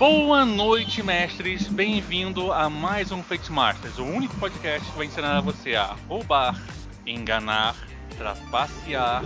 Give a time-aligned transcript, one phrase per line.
[0.00, 1.68] Boa noite, mestres.
[1.68, 6.58] Bem-vindo a mais um Fate Masters, o único podcast que vai ensinar você a roubar,
[7.06, 7.76] enganar,
[8.16, 9.22] trapacear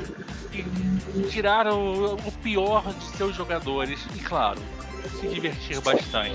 [0.53, 4.61] e tirar o, o pior de seus jogadores e, claro,
[5.21, 6.35] se divertir bastante.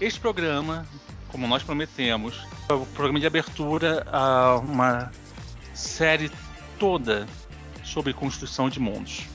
[0.00, 0.84] Este programa,
[1.28, 5.12] como nós prometemos, é o programa de abertura a uma
[5.72, 6.28] série
[6.80, 7.28] toda
[7.84, 9.28] sobre construção de mundos.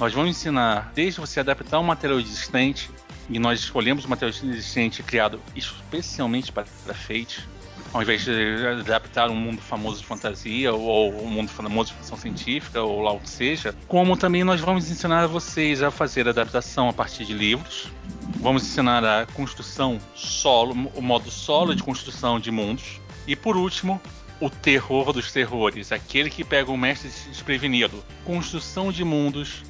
[0.00, 2.88] Nós vamos ensinar desde você adaptar um material existente,
[3.28, 7.46] e nós escolhemos um material existente criado especialmente para Fate,
[7.92, 12.16] ao invés de adaptar um mundo famoso de fantasia ou um mundo famoso de ficção
[12.16, 16.88] científica ou lá o que seja, como também nós vamos ensinar vocês a fazer adaptação
[16.88, 17.90] a partir de livros.
[18.36, 22.98] Vamos ensinar a construção solo, o modo solo de construção de mundos.
[23.26, 24.00] E por último,
[24.40, 28.02] o terror dos terrores, aquele que pega o mestre desprevenido.
[28.24, 29.62] Construção de mundos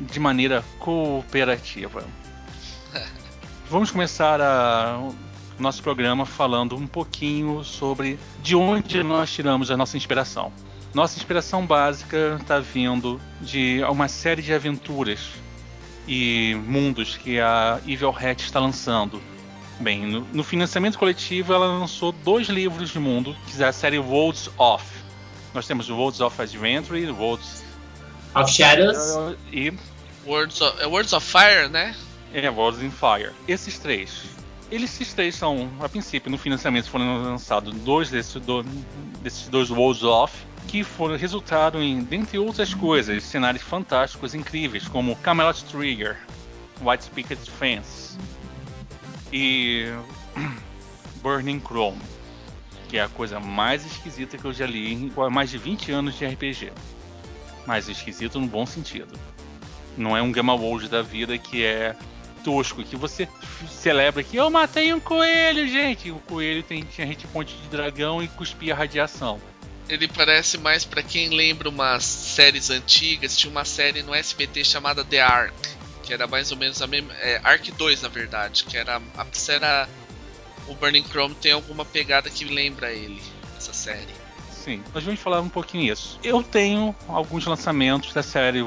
[0.00, 2.04] de maneira cooperativa.
[3.68, 5.00] Vamos começar a
[5.58, 10.52] nosso programa falando um pouquinho sobre de onde nós tiramos a nossa inspiração.
[10.94, 15.30] Nossa inspiração básica está vindo de uma série de aventuras
[16.06, 19.20] e mundos que a Evil Hat está lançando.
[19.78, 23.98] Bem, no, no, financiamento coletivo ela lançou dois livros de mundo, que é a série
[23.98, 24.84] Worlds of.
[25.52, 27.62] Nós temos o Worlds of Adventure, Worlds
[28.36, 29.72] of Shadows e
[30.26, 31.94] Words of, é Words of Fire, né?
[32.32, 33.32] É, Worlds in Fire.
[33.48, 34.24] Esses três.
[34.70, 38.64] Eles esses três são, a princípio, no financiamento foram lançados dois desses, do,
[39.22, 40.34] desses dois Worlds of,
[40.66, 46.18] que foram resultaram em, dentre outras coisas, cenários fantásticos, incríveis, como Camelot Trigger,
[46.82, 48.18] White Picket Fence
[49.32, 49.86] e
[51.22, 52.02] Burning Chrome,
[52.88, 56.18] que é a coisa mais esquisita que eu já li em mais de 20 anos
[56.18, 56.72] de RPG.
[57.66, 59.18] Mas esquisito no bom sentido.
[59.96, 61.96] Não é um Gamma World da vida que é
[62.44, 63.28] tosco, que você
[63.68, 66.12] celebra que eu matei um coelho, gente.
[66.12, 69.40] O coelho tem, tinha hit ponte de dragão e cuspia radiação.
[69.88, 73.36] Ele parece mais para quem lembra umas séries antigas.
[73.36, 75.54] Tinha uma série no SBT chamada The Ark,
[76.02, 77.12] que era mais ou menos a mesma.
[77.14, 78.96] É, Ark 2, na verdade, que era.
[78.96, 79.88] A, era
[80.68, 83.22] o Burning Chrome tem alguma pegada que lembra ele,
[83.56, 84.25] essa série.
[84.66, 86.18] Sim, nós vamos falar um pouquinho isso.
[86.24, 88.60] Eu tenho alguns lançamentos da série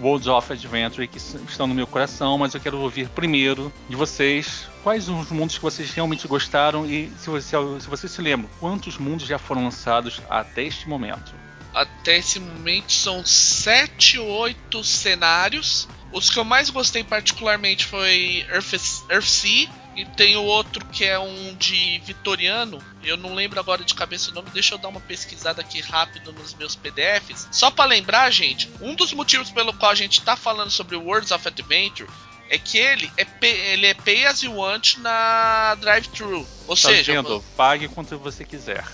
[0.00, 4.68] Worlds of Adventure que estão no meu coração, mas eu quero ouvir primeiro de vocês
[4.82, 8.98] quais os mundos que vocês realmente gostaram e se você, se você se lembra, quantos
[8.98, 11.32] mundos já foram lançados até este momento?
[11.74, 15.88] Até esse momento são 7 ou 8 cenários.
[16.12, 18.74] Os que eu mais gostei particularmente foi Earth,
[19.08, 22.82] Earthsea, e tem o outro que é um de vitoriano.
[23.02, 24.50] Eu não lembro agora de cabeça o nome.
[24.50, 27.48] Deixa eu dar uma pesquisada aqui rápido nos meus PDFs.
[27.50, 31.30] Só para lembrar, gente, um dos motivos pelo qual a gente está falando sobre Worlds
[31.30, 32.08] of Adventure
[32.48, 33.26] é que ele é,
[33.72, 36.46] ele é pay as you want na drive-thru.
[36.66, 37.42] Ou tá seja, vendo?
[37.56, 38.84] pague quanto você quiser.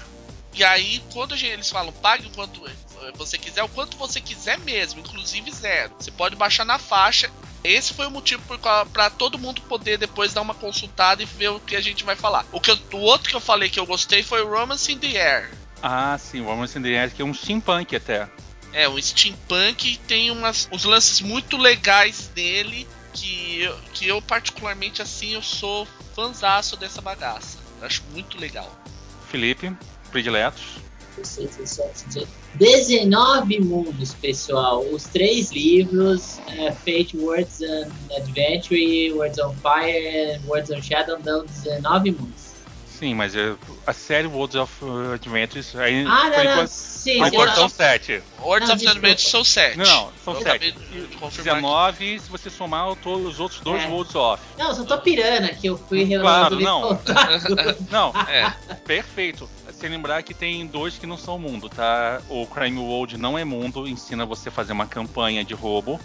[0.55, 2.63] E aí, quando gente, eles falam pague o quanto
[3.17, 5.95] você quiser, o quanto você quiser mesmo, inclusive zero.
[5.99, 7.31] Você pode baixar na faixa
[7.63, 8.43] esse foi o motivo
[8.93, 12.15] para todo mundo poder depois dar uma consultada e ver o que a gente vai
[12.15, 12.47] falar.
[12.53, 14.99] O, que eu, o outro que eu falei que eu gostei foi o Romance in
[14.99, 15.51] the Air.
[15.83, 18.29] Ah, sim, o Romance in the Air, que é um steampunk até.
[18.73, 24.23] É, um steampunk e tem umas, uns lances muito legais dele que, eu, que eu
[24.23, 27.59] particularmente assim eu sou fanzaço dessa bagaça.
[27.81, 28.71] Eu acho muito legal.
[29.29, 29.73] Felipe,
[30.09, 30.79] prediletos?
[32.55, 34.85] 19 mundos, pessoal.
[34.93, 41.45] Os três livros, é, Fate, Words and Adventure, Words on Fire, Words on Shadow, dão
[41.45, 42.48] 19 mundos.
[42.99, 43.33] Sim, mas
[43.87, 44.73] a série Worlds of
[45.15, 46.05] Adventures aí.
[46.05, 47.23] Ah, não, não, sim.
[47.23, 48.21] Agora são 7.
[48.41, 49.79] Worlds of Adventures são 7.
[49.79, 50.75] Não, são 7.
[51.37, 53.87] 19 se você somar todos os outros dois é.
[53.87, 54.43] Worlds of.
[54.59, 56.99] Não, só tô pirando aqui, eu fui Claro, não.
[57.89, 58.53] não, é,
[58.85, 59.49] perfeito.
[59.71, 62.21] Se lembrar que tem dois que não são mundo, tá?
[62.29, 66.01] O Crime World não é mundo, ensina você a fazer uma campanha de roubo.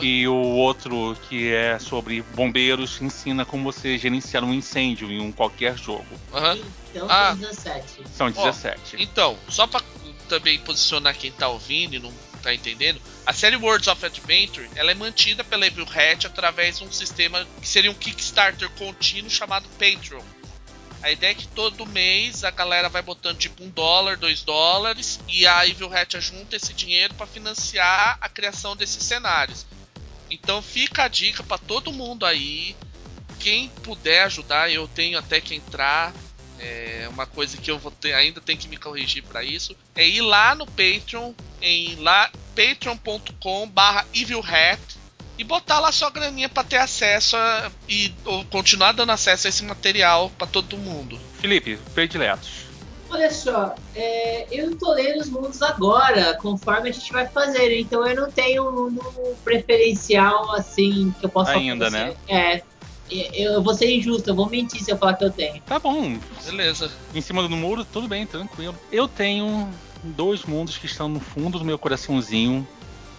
[0.00, 5.30] E o outro que é sobre bombeiros ensina como você gerenciar um incêndio em um
[5.30, 6.06] qualquer jogo.
[6.32, 6.64] Uhum.
[6.90, 8.02] Então ah, são 17.
[8.12, 8.80] São 17.
[8.96, 9.80] Oh, então, só pra
[10.28, 12.12] também posicionar quem tá ouvindo e não
[12.42, 16.84] tá entendendo, a série Worlds of Adventure ela é mantida pela Evil Hat através de
[16.84, 20.22] um sistema que seria um Kickstarter contínuo chamado Patreon.
[21.02, 25.20] A ideia é que todo mês a galera vai botando tipo um dólar, dois dólares
[25.28, 29.66] e a Evil Hat junta esse dinheiro para financiar a criação desses cenários.
[30.30, 32.76] Então fica a dica para todo mundo aí.
[33.38, 36.12] Quem puder ajudar, eu tenho até que entrar.
[36.58, 39.76] É uma coisa que eu vou ter, ainda tenho que me corrigir para isso.
[39.94, 44.80] É ir lá no Patreon, em lá patreon.com/evilhat
[45.38, 49.50] e botar lá sua graninha para ter acesso a, e ou continuar dando acesso a
[49.50, 51.20] esse material para todo mundo.
[51.40, 52.65] Felipe, prediletos.
[53.08, 57.78] Olha só, é, eu não tô lendo os mundos agora, conforme a gente vai fazer,
[57.78, 62.16] então eu não tenho um mundo preferencial assim que eu possa Ainda, né?
[62.28, 62.62] É,
[63.10, 65.62] eu vou ser injusto, eu vou mentir se eu falar que eu tenho.
[65.62, 66.18] Tá bom.
[66.44, 66.90] Beleza.
[67.14, 68.74] Em cima do muro, tudo bem, tranquilo.
[68.90, 69.68] Eu tenho
[70.02, 72.66] dois mundos que estão no fundo do meu coraçãozinho.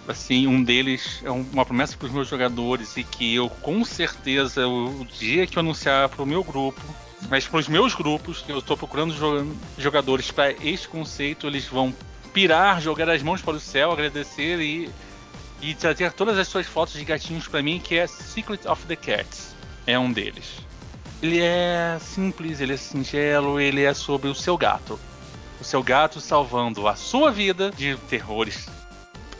[0.07, 4.67] Assim, um deles é uma promessa para os meus jogadores e que eu, com certeza,
[4.67, 6.81] o dia que eu anunciar para o meu grupo,
[7.29, 9.13] mas para os meus grupos, eu estou procurando
[9.77, 11.93] jogadores para este conceito, eles vão
[12.33, 14.89] pirar, jogar as mãos para o céu, agradecer e,
[15.61, 18.95] e trazer todas as suas fotos de gatinhos para mim, que é Secret of the
[18.95, 19.55] Cats
[19.87, 20.59] é um deles.
[21.23, 24.99] Ele é simples, ele é singelo, ele é sobre o seu gato.
[25.59, 28.67] O seu gato salvando a sua vida de terrores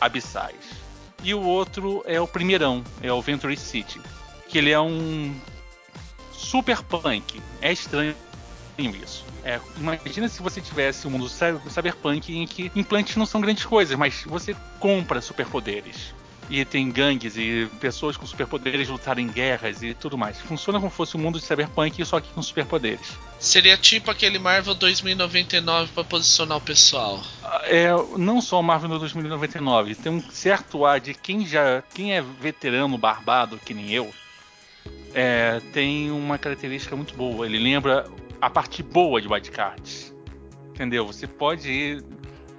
[0.00, 0.78] abissais.
[1.22, 4.00] E o outro é o primeirão, é o Venture City,
[4.48, 5.38] que ele é um
[6.48, 7.40] super punk.
[7.60, 8.14] É estranho
[8.78, 9.24] isso.
[9.44, 13.96] É, imagina se você tivesse um mundo cyberpunk em que implantes não são grandes coisas,
[13.96, 16.14] mas você compra superpoderes
[16.50, 20.40] e tem gangues e pessoas com superpoderes lutarem em guerras e tudo mais.
[20.40, 23.18] Funciona como se fosse um mundo de cyberpunk, só que com superpoderes.
[23.38, 27.22] Seria tipo aquele Marvel 2099 para posicionar o pessoal.
[27.64, 32.22] É, não só o Marvel 2099, tem um certo ar de quem já, quem é
[32.22, 34.10] veterano barbado que nem eu,
[35.14, 37.46] é, tem uma característica muito boa.
[37.46, 38.06] Ele lembra
[38.40, 40.14] a parte boa de Wildcards.
[40.70, 41.06] Entendeu?
[41.06, 42.04] Você pode ir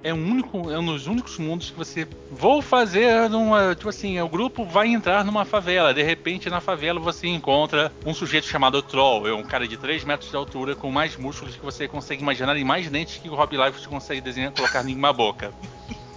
[0.02, 4.18] é um único, é um dos únicos mundos que você vou fazer uma, tipo assim,
[4.20, 8.80] o grupo vai entrar numa favela, de repente na favela você encontra um sujeito chamado
[8.80, 12.22] Troll, é um cara de 3 metros de altura com mais músculos que você consegue
[12.22, 15.52] imaginar e mais dentes que o Rob Life consegue desenhar colocar em uma boca.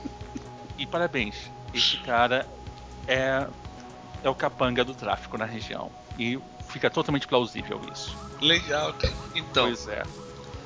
[0.80, 2.48] e parabéns, esse cara
[3.08, 3.46] é
[4.24, 6.40] é o capanga do tráfico na região e
[6.70, 8.16] fica totalmente plausível isso.
[8.42, 9.14] Legal, cara.
[9.36, 9.68] Então.
[9.68, 10.04] Pois é.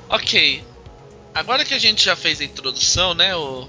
[0.10, 0.64] Ok,
[1.36, 3.68] agora que a gente já fez a introdução, né, o,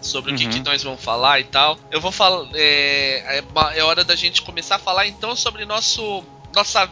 [0.00, 0.36] sobre uhum.
[0.36, 0.64] o que, que, uhum.
[0.64, 2.48] nós vamos falar e tal, eu vou falar.
[2.54, 3.44] É, é,
[3.76, 6.24] é, hora da gente começar a falar então sobre nosso
[6.54, 6.88] nossa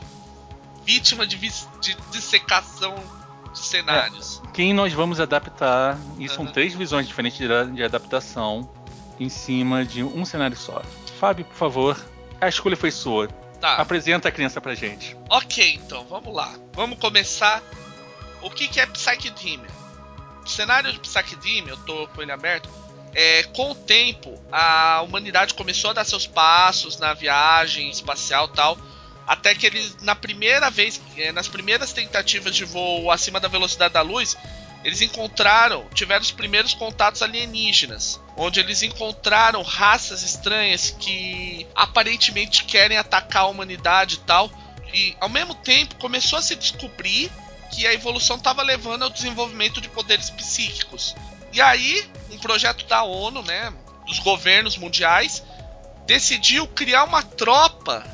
[0.85, 2.95] vítima de, de dissecação
[3.53, 4.41] de cenários.
[4.45, 6.53] É, quem nós vamos adaptar, e são uhum.
[6.53, 8.69] três visões diferentes de, de adaptação
[9.19, 10.83] em cima de um cenário só.
[11.19, 12.01] Fábio, por favor,
[12.41, 13.29] a escolha foi sua.
[13.61, 13.77] Tá.
[13.77, 15.17] Apresenta a criança pra gente.
[15.29, 16.53] Ok, então, vamos lá.
[16.73, 17.63] Vamos começar.
[18.41, 19.81] O que, que é Psyche Demon?
[20.45, 22.69] o cenário de Psychedim, eu tô com ele aberto,
[23.15, 28.79] é, com o tempo, a humanidade começou a dar seus passos na viagem espacial tal,
[29.27, 33.95] até que eles, na primeira vez, é, nas primeiras tentativas de voo acima da velocidade
[33.95, 34.37] da luz,
[34.83, 42.97] eles encontraram, tiveram os primeiros contatos alienígenas, onde eles encontraram raças estranhas que aparentemente querem
[42.97, 44.51] atacar a humanidade e tal.
[44.93, 47.31] E ao mesmo tempo começou a se descobrir
[47.71, 51.15] que a evolução estava levando ao desenvolvimento de poderes psíquicos.
[51.53, 53.73] E aí, um projeto da ONU, né,
[54.07, 55.43] dos governos mundiais,
[56.07, 58.05] decidiu criar uma tropa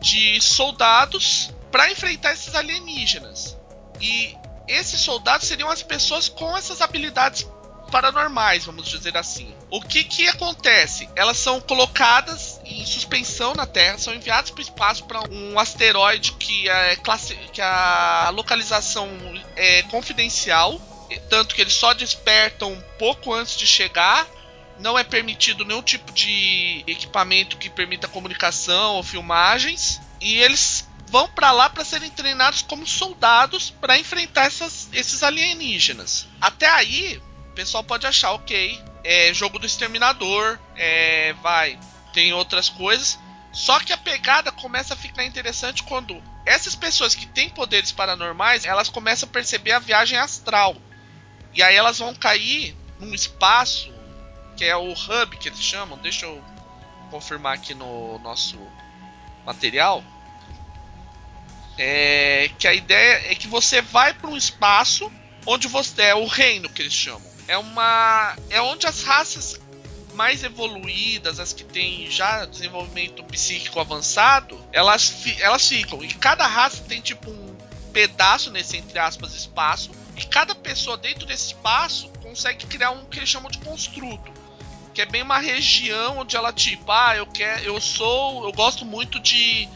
[0.00, 3.56] de soldados para enfrentar esses alienígenas.
[4.00, 4.36] E
[4.68, 7.46] esses soldados seriam as pessoas com essas habilidades
[7.90, 9.54] paranormais, vamos dizer assim.
[9.70, 11.08] O que que acontece?
[11.16, 16.32] Elas são colocadas em suspensão na Terra, são enviadas para o espaço para um asteroide
[16.32, 19.08] que é classe, que a localização
[19.56, 20.80] é confidencial,
[21.28, 24.26] tanto que eles só despertam um pouco antes de chegar.
[24.78, 30.00] Não é permitido nenhum tipo de equipamento que permita comunicação ou filmagens.
[30.20, 30.77] E eles
[31.08, 36.28] vão para lá para serem treinados como soldados para enfrentar essas, esses alienígenas.
[36.40, 37.20] Até aí,
[37.58, 41.76] pessoal pode achar, ok, é jogo do exterminador, é, vai,
[42.12, 43.18] tem outras coisas.
[43.52, 48.64] Só que a pegada começa a ficar interessante quando essas pessoas que têm poderes paranormais,
[48.64, 50.76] elas começam a perceber a viagem astral.
[51.52, 53.92] E aí elas vão cair num espaço
[54.56, 55.98] que é o hub que eles chamam.
[55.98, 56.40] Deixa eu
[57.10, 58.56] confirmar aqui no nosso
[59.44, 60.04] material.
[61.78, 65.10] É que a ideia é que você vai para um espaço
[65.46, 69.58] onde você é o reino que eles chamam é uma é onde as raças
[70.14, 76.02] mais evoluídas, as que têm já desenvolvimento psíquico avançado, elas, elas ficam.
[76.02, 77.56] E cada raça tem tipo um
[77.92, 83.18] pedaço nesse entre aspas espaço, e cada pessoa dentro desse espaço consegue criar um que
[83.18, 84.32] eles chamam de construto,
[84.92, 88.84] que é bem uma região onde ela tipo, ah, eu quero, eu sou, eu gosto
[88.84, 89.68] muito de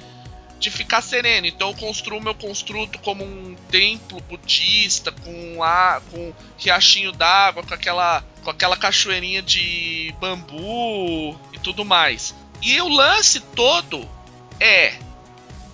[0.63, 1.47] de ficar sereno.
[1.47, 7.75] Então eu construo meu construto como um templo budista com a com riachinho d'água, com
[7.75, 12.35] aquela com aquela cachoeirinha de bambu e tudo mais.
[12.63, 14.09] E o lance todo
[14.61, 14.95] é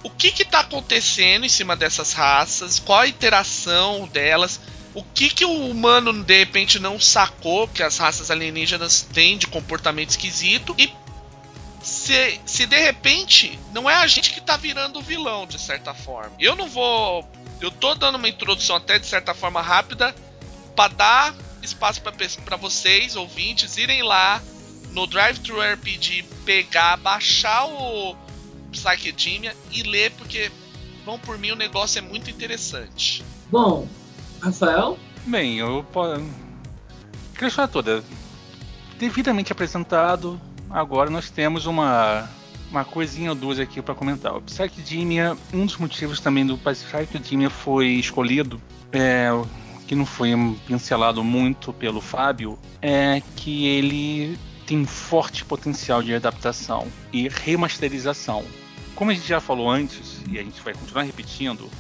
[0.03, 4.61] o que está acontecendo em cima dessas raças, qual a interação delas,
[4.95, 9.47] o que, que o humano de repente não sacou que as raças alienígenas têm de
[9.47, 10.91] comportamento esquisito e
[11.83, 15.95] se, se de repente não é a gente que tá virando o vilão, de certa
[15.95, 16.33] forma.
[16.39, 17.29] Eu não vou.
[17.61, 20.15] Eu tô dando uma introdução até de certa forma rápida
[20.75, 24.43] para dar espaço para vocês, ouvintes, irem lá
[24.93, 28.17] no Drive Thru RPG, pegar, baixar o
[28.73, 30.51] Psychedemia e ler, porque,
[31.05, 33.25] vão por mim, o negócio é muito interessante.
[33.51, 33.89] Bom,
[34.41, 34.99] Rafael?
[35.27, 36.25] Bem, eu posso.
[37.35, 38.03] Queria toda.
[38.99, 42.29] Devidamente apresentado, agora nós temos uma
[42.71, 44.37] uma coisinha ou duas aqui para comentar.
[44.37, 48.61] O Psychedemia, um dos motivos também do Psychedemia foi escolhido,
[48.93, 49.31] é,
[49.87, 50.31] que não foi
[50.67, 58.45] pincelado muito pelo Fábio, é que ele tem forte potencial de adaptação e remasterização.
[58.95, 61.71] Como a gente já falou antes, e a gente vai continuar repetindo,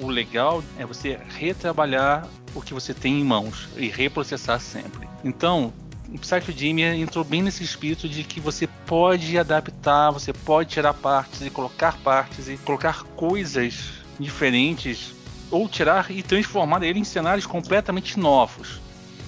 [0.00, 5.06] o legal é você retrabalhar o que você tem em mãos e reprocessar sempre.
[5.22, 5.72] Então,
[6.12, 11.42] o Psychodemia entrou bem nesse espírito de que você pode adaptar, você pode tirar partes
[11.42, 15.14] e colocar partes e colocar coisas diferentes
[15.50, 18.80] ou tirar e transformar ele em cenários completamente novos.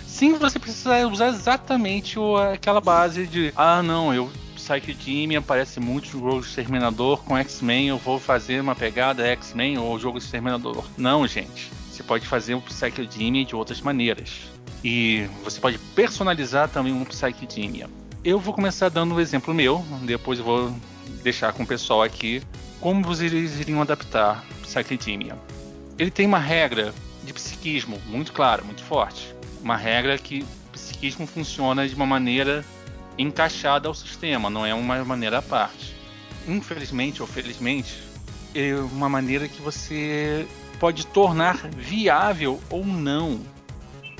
[0.06, 2.18] Sim, você precisa usar exatamente
[2.52, 7.98] aquela base de ah não, eu Psychodemia parece muito o jogo Exterminador com X-Men, eu
[7.98, 10.84] vou fazer uma pegada X-Men ou jogo Exterminador.
[10.96, 11.70] Não, gente.
[11.90, 14.50] Você pode fazer o Psychodemia de outras maneiras.
[14.82, 17.88] E você pode personalizar também um Psychedemia.
[18.24, 20.74] Eu vou começar dando um exemplo meu, depois eu vou
[21.22, 22.42] deixar com o pessoal aqui
[22.80, 25.36] como vocês iriam adaptar Psychedemia.
[25.98, 26.94] Ele tem uma regra
[27.24, 29.34] de psiquismo muito clara, muito forte.
[29.62, 32.64] Uma regra que psiquismo funciona de uma maneira
[33.18, 35.94] encaixada ao sistema, não é uma maneira à parte.
[36.48, 38.02] Infelizmente ou felizmente,
[38.54, 40.46] é uma maneira que você
[40.78, 43.40] pode tornar viável ou não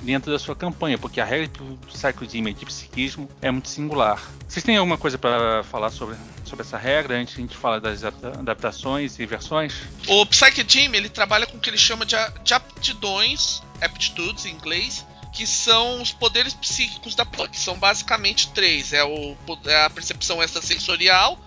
[0.03, 4.21] dentro da sua campanha, porque a regra do Psychodemia de psiquismo é muito singular.
[4.49, 8.03] Vocês têm alguma coisa para falar sobre, sobre essa regra antes a gente falar das
[8.05, 9.75] adaptações e versões?
[10.07, 15.05] O Psychodemia ele trabalha com o que ele chama de, de aptidões, aptitudes em inglês,
[15.33, 19.91] que são os poderes psíquicos da pessoa, que são basicamente três: é, o, é a
[19.91, 21.39] percepção extrasensorial,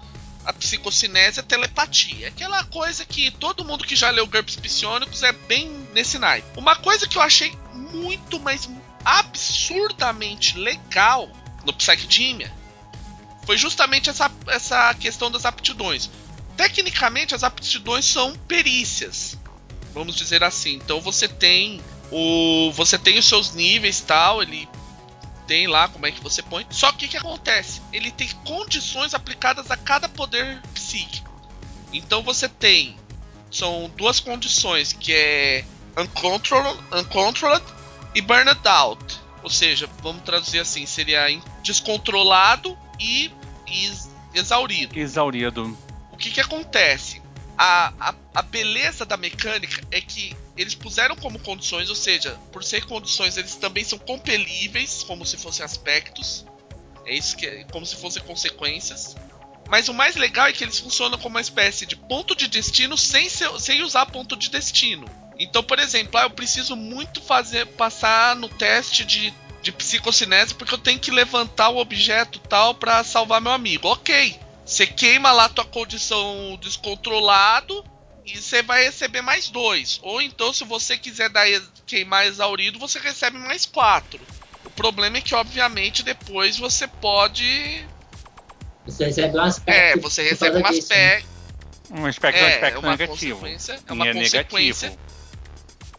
[0.46, 2.28] a psicocinese e a telepatia.
[2.28, 6.48] Aquela coisa que todo mundo que já leu GURPS Psionicos é bem nesse naipe.
[6.58, 8.70] Uma coisa que eu achei muito, mas
[9.04, 11.30] absurdamente legal
[11.66, 12.52] no Psychedemia
[13.46, 16.10] foi justamente essa, essa questão das aptidões.
[16.56, 19.38] Tecnicamente, as aptidões são perícias,
[19.94, 20.76] vamos dizer assim.
[20.76, 21.82] Então você tem
[22.12, 24.68] o você tem os seus níveis tal, ele
[25.48, 26.66] tem lá como é que você põe.
[26.70, 27.82] Só que o que acontece?
[27.92, 31.32] Ele tem condições aplicadas a cada poder psíquico.
[31.92, 32.98] Então você tem
[33.54, 35.64] são duas condições que é
[35.96, 37.64] uncontrolled, uncontrolled
[38.16, 39.22] e burned out.
[39.44, 41.26] Ou seja, vamos traduzir assim, seria
[41.62, 43.32] descontrolado e,
[43.68, 43.92] e
[44.34, 44.98] exaurido.
[44.98, 45.78] Exaurido.
[46.12, 47.22] O que que acontece?
[47.56, 52.63] A, a, a beleza da mecânica é que eles puseram como condições, ou seja, por
[52.63, 56.45] ser condições, eles também são compelíveis, como se fossem aspectos.
[57.05, 59.15] É isso que é, como se fossem consequências.
[59.67, 62.98] Mas o mais legal é que eles funcionam como uma espécie de ponto de destino
[62.98, 65.10] sem, ser, sem usar ponto de destino.
[65.39, 69.33] Então, por exemplo, ah, eu preciso muito fazer passar no teste de,
[69.63, 73.88] de psicocinese porque eu tenho que levantar o objeto tal para salvar meu amigo.
[73.88, 77.83] Ok, você queima lá tua condição descontrolado
[78.25, 80.00] e você vai receber mais dois.
[80.01, 81.46] Ou então, se você quiser dar
[81.86, 84.20] queimar exaurido, você recebe mais quatro.
[84.65, 87.86] O problema é que, obviamente, depois você pode.
[88.86, 89.70] Você recebe um aspecto.
[89.70, 91.34] É, você recebe um aspecto.
[91.92, 93.46] Um aspecto, é, um aspecto uma negativo.
[93.46, 94.89] É uma é consequência.
[94.89, 95.13] Negativo.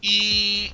[0.01, 0.71] E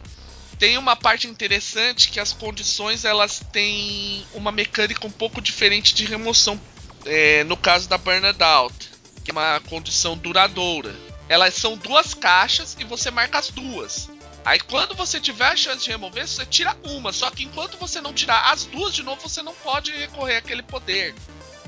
[0.57, 6.05] tem uma parte interessante que as condições elas têm uma mecânica um pouco diferente de
[6.05, 6.59] remoção.
[7.05, 8.89] É, no caso da Burned Out,
[9.23, 10.93] que é uma condição duradoura.
[11.31, 14.09] Elas são duas caixas e você marca as duas.
[14.43, 17.13] Aí quando você tiver a chance de remover, você tira uma.
[17.13, 20.61] Só que enquanto você não tirar as duas de novo, você não pode recorrer àquele
[20.61, 21.15] poder.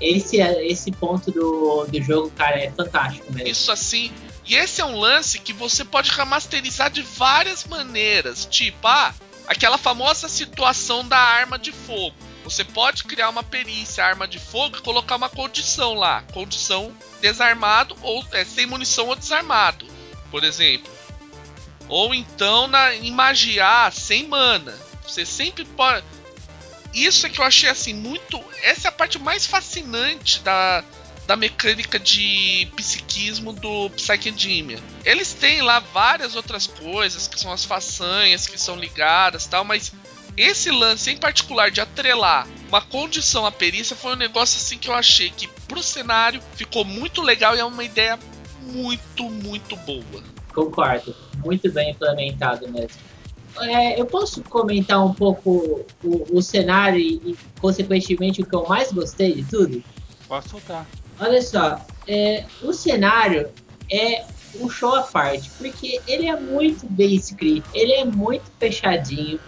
[0.01, 3.48] Esse, esse ponto do, do jogo, cara, é fantástico mesmo.
[3.48, 4.12] Isso assim.
[4.46, 8.46] E esse é um lance que você pode remasterizar de várias maneiras.
[8.46, 9.15] Tipo, ah,
[9.48, 12.17] aquela famosa situação da arma de fogo.
[12.44, 16.24] Você pode criar uma perícia, arma de fogo, e colocar uma condição lá.
[16.34, 19.88] Condição desarmado ou é, sem munição ou desarmado,
[20.30, 20.92] por exemplo.
[21.88, 24.78] Ou então na, em magiar sem mana.
[25.04, 26.06] Você sempre pode.
[26.94, 28.44] Isso é que eu achei assim muito.
[28.62, 30.84] Essa é a parte mais fascinante da,
[31.26, 34.80] da mecânica de psiquismo do Psychedemia.
[35.06, 39.92] Eles têm lá várias outras coisas, que são as façanhas que são ligadas tal, mas
[40.38, 44.90] esse lance em particular de atrelar uma condição à perícia foi um negócio assim que
[44.90, 48.18] eu achei que pro cenário ficou muito legal e é uma ideia
[48.63, 50.24] muito, muito boa.
[50.54, 53.00] Concordo, muito bem implementado mesmo.
[53.60, 58.68] É, eu posso comentar um pouco o, o cenário e, e, consequentemente, o que eu
[58.68, 59.84] mais gostei de tudo?
[60.28, 60.88] Posso soltar.
[61.20, 63.52] Olha só, é, o cenário
[63.92, 64.25] é
[64.60, 69.40] um show à parte, porque ele é muito bem escrito, ele é muito fechadinho,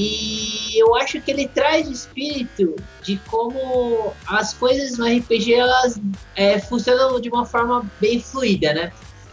[0.00, 6.00] e eu acho que ele traz o espírito de como as coisas no RPG elas
[6.36, 8.92] é, funcionam de uma forma bem fluida, né?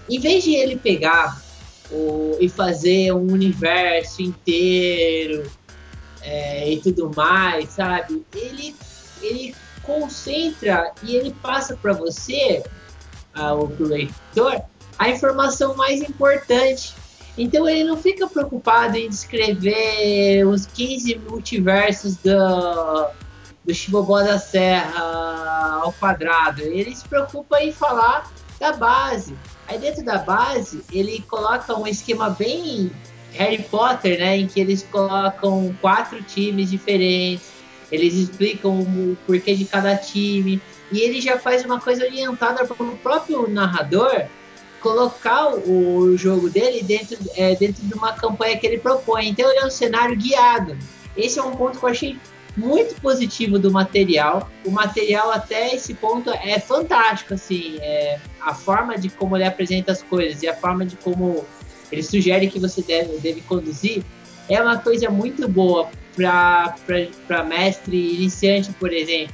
[0.10, 1.40] Em vez de ele pegar
[1.92, 5.48] o, e fazer um universo inteiro
[6.24, 8.26] é, e tudo mais, sabe?
[8.34, 8.76] Ele,
[9.22, 12.64] ele concentra e ele passa para você,
[13.36, 14.64] ao leitor,
[14.98, 16.96] a informação mais importante
[17.38, 23.08] então ele não fica preocupado em descrever os 15 multiversos do,
[23.64, 26.62] do Chibobó da Serra ao quadrado.
[26.62, 29.36] Ele se preocupa em falar da base.
[29.68, 32.90] Aí dentro da base ele coloca um esquema bem
[33.34, 34.38] Harry Potter, né?
[34.38, 37.54] Em que eles colocam quatro times diferentes.
[37.92, 40.62] Eles explicam o porquê de cada time.
[40.90, 44.26] E ele já faz uma coisa orientada para o próprio narrador
[44.86, 49.30] colocar o jogo dele dentro, é, dentro de uma campanha que ele propõe.
[49.30, 50.78] Então ele é um cenário guiado.
[51.18, 52.20] Esse é um ponto que eu achei
[52.56, 54.48] muito positivo do material.
[54.64, 59.92] O material até esse ponto é fantástico, assim, é, a forma de como ele apresenta
[59.92, 61.44] as coisas e a forma de como
[61.92, 64.04] ele sugere que você deve, deve conduzir
[64.48, 69.34] é uma coisa muito boa para mestre iniciante, por exemplo.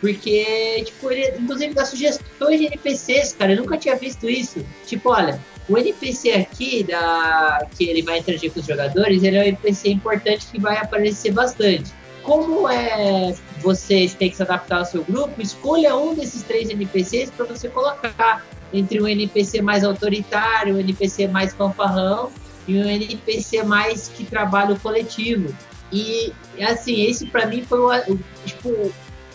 [0.00, 3.52] Porque, tipo, ele inclusive dá sugestões de NPCs, cara.
[3.52, 4.64] Eu nunca tinha visto isso.
[4.86, 9.40] Tipo, olha, o NPC aqui da que ele vai interagir com os jogadores, ele é
[9.40, 11.92] um NPC importante que vai aparecer bastante.
[12.22, 17.30] Como é vocês têm que se adaptar ao seu grupo, escolha um desses três NPCs
[17.30, 22.30] para você colocar entre um NPC mais autoritário, um NPC mais fanfarrão
[22.66, 25.54] e um NPC mais que trabalha o coletivo.
[25.90, 28.92] E assim, esse para mim foi o, tipo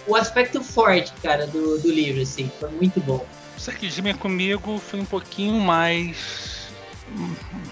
[0.07, 2.51] o aspecto forte, cara, do, do livro, assim.
[2.59, 3.25] Foi muito bom.
[3.55, 6.67] O Sarkismia comigo foi um pouquinho mais.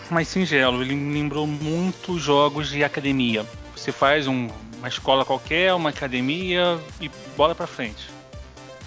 [0.09, 0.81] mais singelo.
[0.81, 3.45] Ele me lembrou muito jogos de academia.
[3.75, 8.09] Você faz um, uma escola qualquer, uma academia e bola pra frente.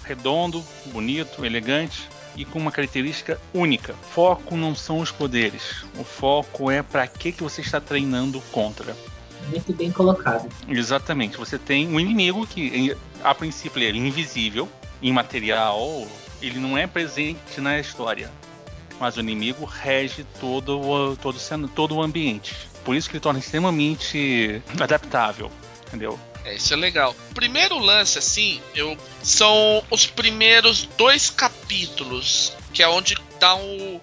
[0.03, 3.93] Redondo, bonito, elegante e com uma característica única.
[4.11, 5.85] Foco não são os poderes.
[5.97, 8.95] O foco é para que, que você está treinando contra.
[9.49, 10.49] Muito bem colocado.
[10.67, 11.37] Exatamente.
[11.37, 14.69] Você tem um inimigo que a princípio ele é invisível,
[15.01, 16.07] imaterial,
[16.41, 18.31] ele não é presente na história.
[18.99, 21.37] Mas o inimigo rege todo o, todo,
[21.69, 22.55] todo o ambiente.
[22.83, 25.51] Por isso que ele torna extremamente adaptável,
[25.87, 26.19] entendeu?
[26.45, 27.15] É, isso é legal.
[27.33, 33.99] Primeiro lance, assim, eu são os primeiros dois capítulos, que é onde dá um,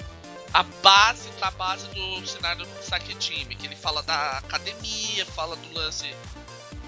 [0.52, 5.72] a base da base do cenário do Saketime, que ele fala da academia, fala do
[5.72, 6.14] lance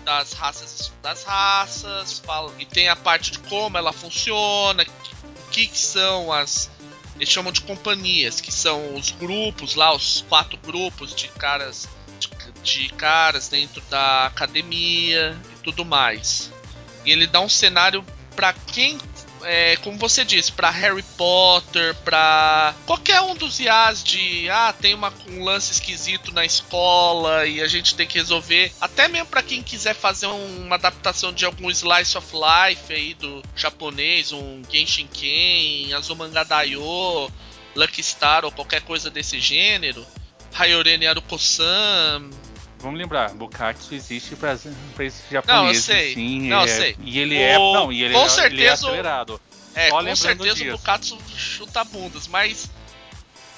[0.04, 5.66] das raças das raças, fala, e tem a parte de como ela funciona, o que,
[5.66, 6.70] que são as.
[7.16, 12.28] Eles chamam de companhias, que são os grupos lá, os quatro grupos de caras de,
[12.62, 16.50] de caras dentro da academia e tudo mais.
[17.04, 18.98] E ele dá um cenário para quem
[19.44, 24.94] é, como você disse, para Harry Potter, para qualquer um dos IAs de ah, tem
[24.94, 28.72] uma, um lance esquisito na escola e a gente tem que resolver.
[28.80, 33.14] Até mesmo para quem quiser fazer um, uma adaptação de algum slice of life aí
[33.14, 37.30] do japonês, um Genshin Ken, Azumanga Daioh,
[37.74, 40.06] Lucky Star ou qualquer coisa desse gênero.
[40.56, 42.30] Hayorene Aruko-san,
[42.84, 45.46] vamos lembrar, Bukatsu existe para esses japoneses.
[45.46, 46.14] Não, eu sei.
[46.14, 46.96] Sim, não, é, sei.
[47.02, 47.70] E ele é, o...
[47.70, 49.40] é, não, e ele, com é, certeza, ele é acelerado.
[49.74, 50.68] É, Só com certeza disso.
[50.68, 52.70] o Bukatsu chuta bundas, mas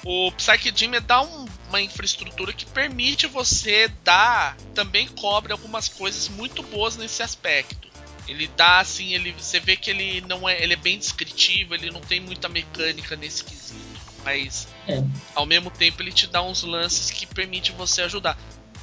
[0.03, 6.63] o Psyche dá um, uma infraestrutura que permite você dar, também cobre algumas coisas muito
[6.63, 7.87] boas nesse aspecto.
[8.27, 11.91] Ele dá assim, ele, você vê que ele não é, ele é bem descritivo, ele
[11.91, 15.01] não tem muita mecânica nesse quesito, mas é.
[15.35, 18.37] ao mesmo tempo ele te dá uns lances que permite você ajudar.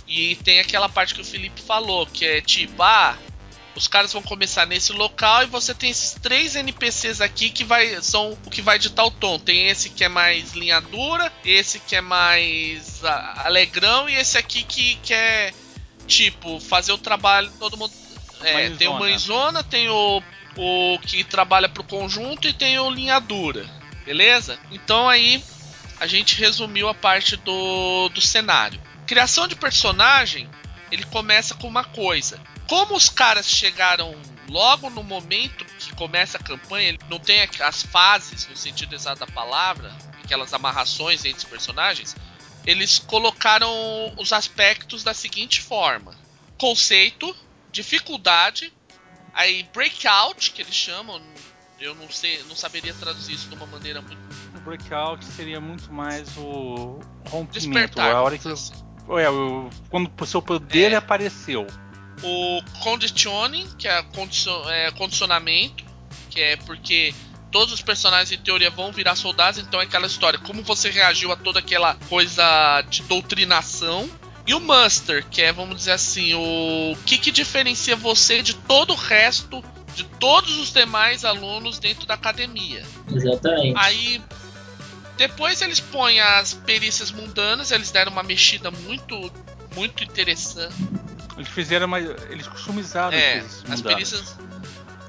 [0.06, 3.16] E tem aquela parte que o Felipe falou, que é tipo, ah,
[3.74, 8.00] os caras vão começar nesse local e você tem esses três NPCs aqui que vai,
[8.02, 9.38] são o que vai ditar o tom.
[9.38, 14.62] Tem esse que é mais linha dura, esse que é mais alegrão e esse aqui
[14.62, 15.52] que quer,
[16.06, 17.50] tipo, fazer o trabalho.
[17.58, 17.92] Todo mundo.
[18.42, 20.22] É, tem o Mãezona, tem o
[20.56, 23.68] o que trabalha pro conjunto e tem o linha dura,
[24.04, 24.58] beleza?
[24.70, 25.42] Então aí
[25.98, 28.80] a gente resumiu a parte do, do cenário.
[29.06, 30.48] Criação de personagem,
[30.90, 32.40] ele começa com uma coisa.
[32.66, 34.14] Como os caras chegaram
[34.48, 39.20] logo no momento que começa a campanha, ele não tem as fases no sentido exato
[39.20, 42.16] da palavra, aquelas amarrações entre os personagens,
[42.66, 43.70] eles colocaram
[44.16, 46.14] os aspectos da seguinte forma:
[46.58, 47.34] conceito,
[47.70, 48.72] dificuldade,
[49.32, 51.20] aí breakout, que eles chamam,
[51.78, 54.22] eu não sei, não saberia traduzir isso de uma maneira muito.
[54.56, 58.83] O breakout seria muito mais o rompimento, Despertar, a hora que assim.
[59.10, 60.96] É, o- quando o seu poder É.
[60.96, 61.66] apareceu.
[62.22, 65.84] O conditioning, que é, condicion, é condicionamento,
[66.30, 67.12] que é porque
[67.50, 71.30] todos os personagens em teoria vão virar soldados, então é aquela história, como você reagiu
[71.32, 74.08] a toda aquela coisa de doutrinação.
[74.46, 78.92] E o Muster, que é, vamos dizer assim, o que, que diferencia você de todo
[78.92, 79.62] o resto,
[79.94, 82.82] de todos os demais alunos dentro da academia.
[83.10, 83.74] Exatamente.
[83.78, 84.20] Aí
[85.16, 89.32] depois eles põem as perícias mundanas, eles deram uma mexida muito
[89.74, 90.74] muito interessante.
[91.36, 91.98] Eles fizeram uma.
[91.98, 94.36] Eles customizaram É, as perícias.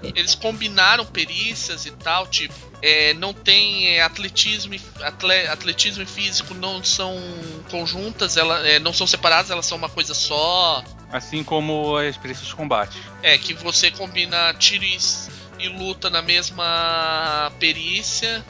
[0.01, 6.05] Eles combinaram perícias e tal, tipo, é, não tem é, atletismo, e, atle- atletismo e
[6.05, 7.17] físico não são
[7.71, 10.83] conjuntas, ela, é, não são separadas, elas são uma coisa só.
[11.11, 12.97] Assim como as perícias de combate.
[13.23, 14.97] É, que você combina tiro e,
[15.59, 18.45] e luta na mesma perícia.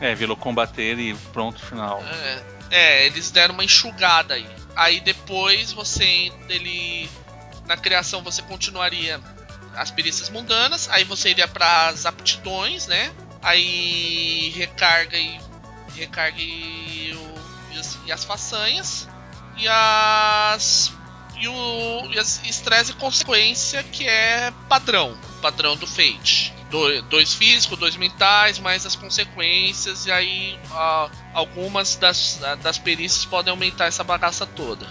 [0.00, 2.02] É, virou combater e pronto, final.
[2.02, 4.48] É, é, eles deram uma enxugada aí.
[4.76, 6.32] Aí depois você.
[6.48, 7.08] Ele.
[7.66, 9.20] Na criação você continuaria
[9.76, 13.12] as perícias mundanas, aí você iria para as aptidões, né?
[13.42, 15.40] Aí recarga e.
[15.96, 17.12] Recarga e,
[17.72, 19.08] e as, e as façanhas.
[19.56, 20.92] E as.
[21.40, 22.10] E o.
[22.12, 25.16] E estresse e consequência, que é padrão.
[25.40, 26.52] Padrão do Fate.
[26.70, 33.24] Do- dois físicos, dois mentais, mais as consequências, e aí ah, algumas das, das perícias
[33.24, 34.86] podem aumentar essa bagaça toda.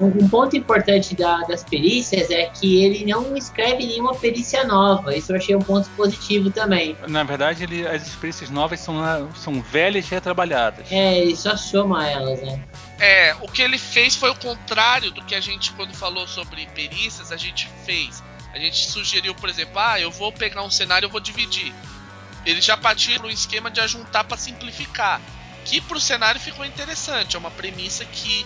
[0.00, 5.14] Um, ponto importante da- das perícias é que ele não escreve nenhuma perícia nova.
[5.14, 6.96] Isso eu achei um ponto positivo também.
[7.06, 8.96] Na verdade, ele, as experiências novas são,
[9.34, 10.90] são velhas e retrabalhadas.
[10.90, 12.58] É, ele só soma elas, né?
[12.98, 16.66] É, o que ele fez foi o contrário do que a gente, quando falou sobre
[16.68, 18.22] perícias, a gente fez.
[18.52, 21.72] A gente sugeriu, por exemplo, ah, eu vou pegar um cenário e vou dividir.
[22.44, 25.20] Ele já partiu no esquema de ajuntar para simplificar.
[25.64, 27.36] Que pro cenário ficou interessante.
[27.36, 28.44] É uma premissa que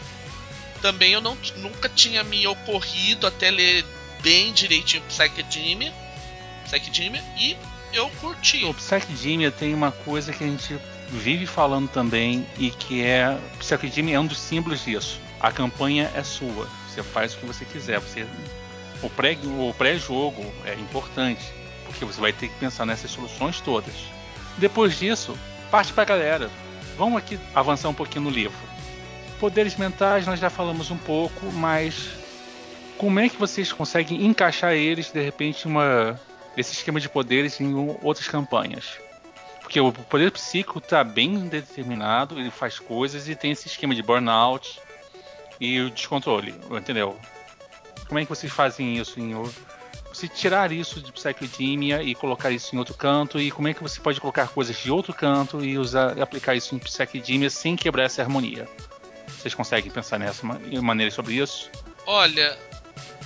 [0.80, 3.84] também eu não, nunca tinha me ocorrido até ler
[4.22, 5.92] bem direitinho Psychedemia.
[6.64, 7.56] Psychedemia e
[7.92, 8.64] eu curti.
[8.64, 13.38] O Psychedemia tem uma coisa que a gente vive falando também e que é.
[13.58, 15.20] Psychedemia é um dos símbolos disso.
[15.40, 16.68] A campanha é sua.
[16.88, 17.98] Você faz o que você quiser.
[18.00, 18.26] Você,
[19.02, 21.42] o pré- o pré-jogo é importante.
[21.86, 23.94] Porque você vai ter que pensar nessas soluções todas.
[24.58, 25.36] Depois disso,
[25.70, 26.50] parte pra galera.
[26.98, 28.56] Vamos aqui avançar um pouquinho no livro.
[29.38, 32.08] Poderes mentais nós já falamos um pouco, mas
[32.96, 36.18] como é que vocês conseguem encaixar eles de repente uma
[36.56, 38.98] esse esquema de poderes em outras campanhas?
[39.60, 44.02] Porque o poder psíquico está bem determinado, ele faz coisas e tem esse esquema de
[44.02, 44.80] burnout
[45.60, 47.18] e o descontrole, entendeu?
[48.06, 49.34] Como é que vocês fazem isso em
[50.08, 53.82] você tirar isso de psicodemia e colocar isso em outro canto e como é que
[53.82, 58.04] você pode colocar coisas de outro canto e usar aplicar isso em psicodemia sem quebrar
[58.04, 58.68] essa harmonia?
[59.28, 61.68] Vocês conseguem pensar nessa ma- maneira sobre isso?
[62.06, 62.56] Olha,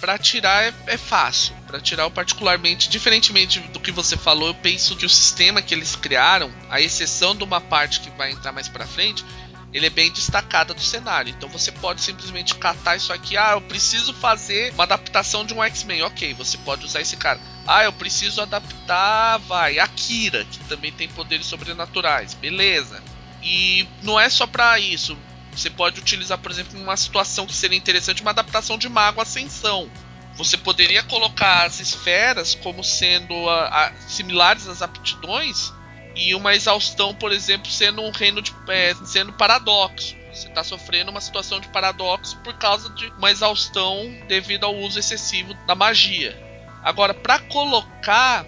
[0.00, 1.54] pra tirar é, é fácil.
[1.66, 5.74] Pra tirar eu particularmente, diferentemente do que você falou, eu penso que o sistema que
[5.74, 9.24] eles criaram, a exceção de uma parte que vai entrar mais pra frente,
[9.72, 11.30] ele é bem destacada do cenário.
[11.30, 13.36] Então você pode simplesmente catar isso aqui.
[13.36, 16.02] Ah, eu preciso fazer uma adaptação de um X-Men.
[16.02, 17.40] Ok, você pode usar esse cara.
[17.66, 22.34] Ah, eu preciso adaptar, vai, Akira, que também tem poderes sobrenaturais.
[22.34, 23.00] Beleza.
[23.42, 25.16] E não é só pra isso.
[25.54, 29.90] Você pode utilizar, por exemplo, numa situação que seria interessante, uma adaptação de Mago Ascensão.
[30.36, 35.72] Você poderia colocar as esferas como sendo a- a- similares às aptidões
[36.14, 40.16] e uma exaustão, por exemplo, sendo um reino de é, sendo paradoxo.
[40.32, 44.98] Você está sofrendo uma situação de paradoxo por causa de uma exaustão devido ao uso
[44.98, 46.38] excessivo da magia.
[46.82, 48.46] Agora, para colocar,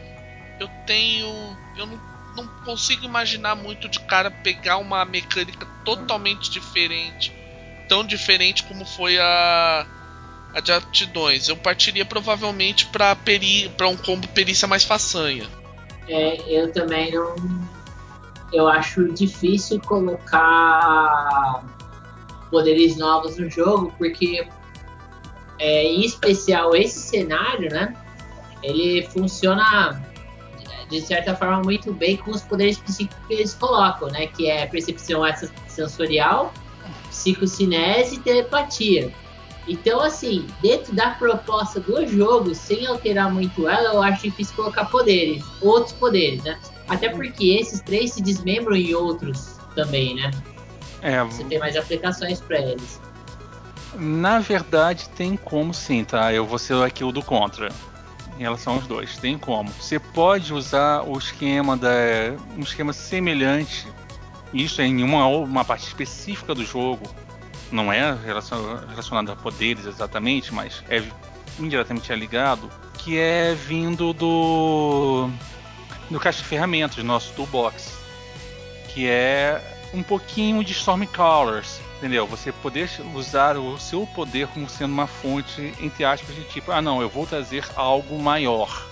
[0.61, 7.33] eu tenho, eu não não consigo imaginar muito de cara pegar uma mecânica totalmente diferente,
[7.89, 9.87] tão diferente como foi a,
[10.55, 11.49] a de aptidões.
[11.49, 15.47] Eu partiria provavelmente para peri, para um combo perícia mais façanha.
[16.09, 17.35] É, eu também não.
[18.53, 21.65] Eu acho difícil colocar
[22.51, 24.47] poderes novos no jogo, porque,
[25.59, 27.97] é, em especial, esse cenário, né?
[28.63, 30.12] Ele funciona
[30.93, 34.27] de certa forma, muito bem com os poderes psíquicos que eles colocam, né?
[34.29, 35.23] Que é percepção
[35.67, 36.53] sensorial,
[37.09, 39.13] psicocinese e telepatia.
[39.67, 44.87] Então, assim, dentro da proposta do jogo, sem alterar muito ela, eu acho difícil colocar
[44.87, 46.59] poderes, outros poderes, né?
[46.89, 50.31] Até porque esses três se desmembram em outros também, né?
[51.01, 53.01] É, Você tem mais aplicações para eles.
[53.95, 56.33] Na verdade, tem como sim, tá?
[56.33, 57.69] Eu vou ser aqui o do contra.
[58.39, 59.71] Em relação aos dois, tem como.
[59.71, 61.91] Você pode usar o esquema da.
[62.57, 63.87] um esquema semelhante.
[64.53, 67.05] Isso é em uma, uma parte específica do jogo.
[67.71, 71.03] Não é relacionado a poderes exatamente, mas é
[71.59, 72.71] indiretamente é ligado.
[72.99, 75.29] Que é vindo do.
[76.11, 77.93] do caixa de ferramentas, do nosso toolbox.
[78.89, 79.63] Que é
[79.95, 82.27] um pouquinho de Stormcallers Entendeu?
[82.27, 86.83] Você poder usar o seu poder como sendo uma fonte, entre aspas, de tipo, ah
[86.83, 88.85] não, eu vou trazer algo maior.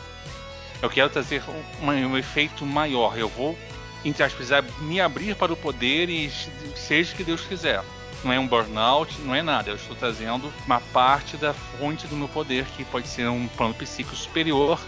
[0.81, 1.43] Eu quero trazer
[1.83, 3.19] um, um efeito maior.
[3.19, 3.59] Eu vou,
[4.05, 4.51] entre aspas,
[4.83, 6.31] me abrir para o poder e
[6.77, 7.83] seja o que Deus quiser.
[8.23, 9.71] Não é um burnout, não é nada.
[9.71, 13.75] Eu estou trazendo uma parte da fonte do meu poder, que pode ser um plano
[13.75, 14.81] psíquico superior,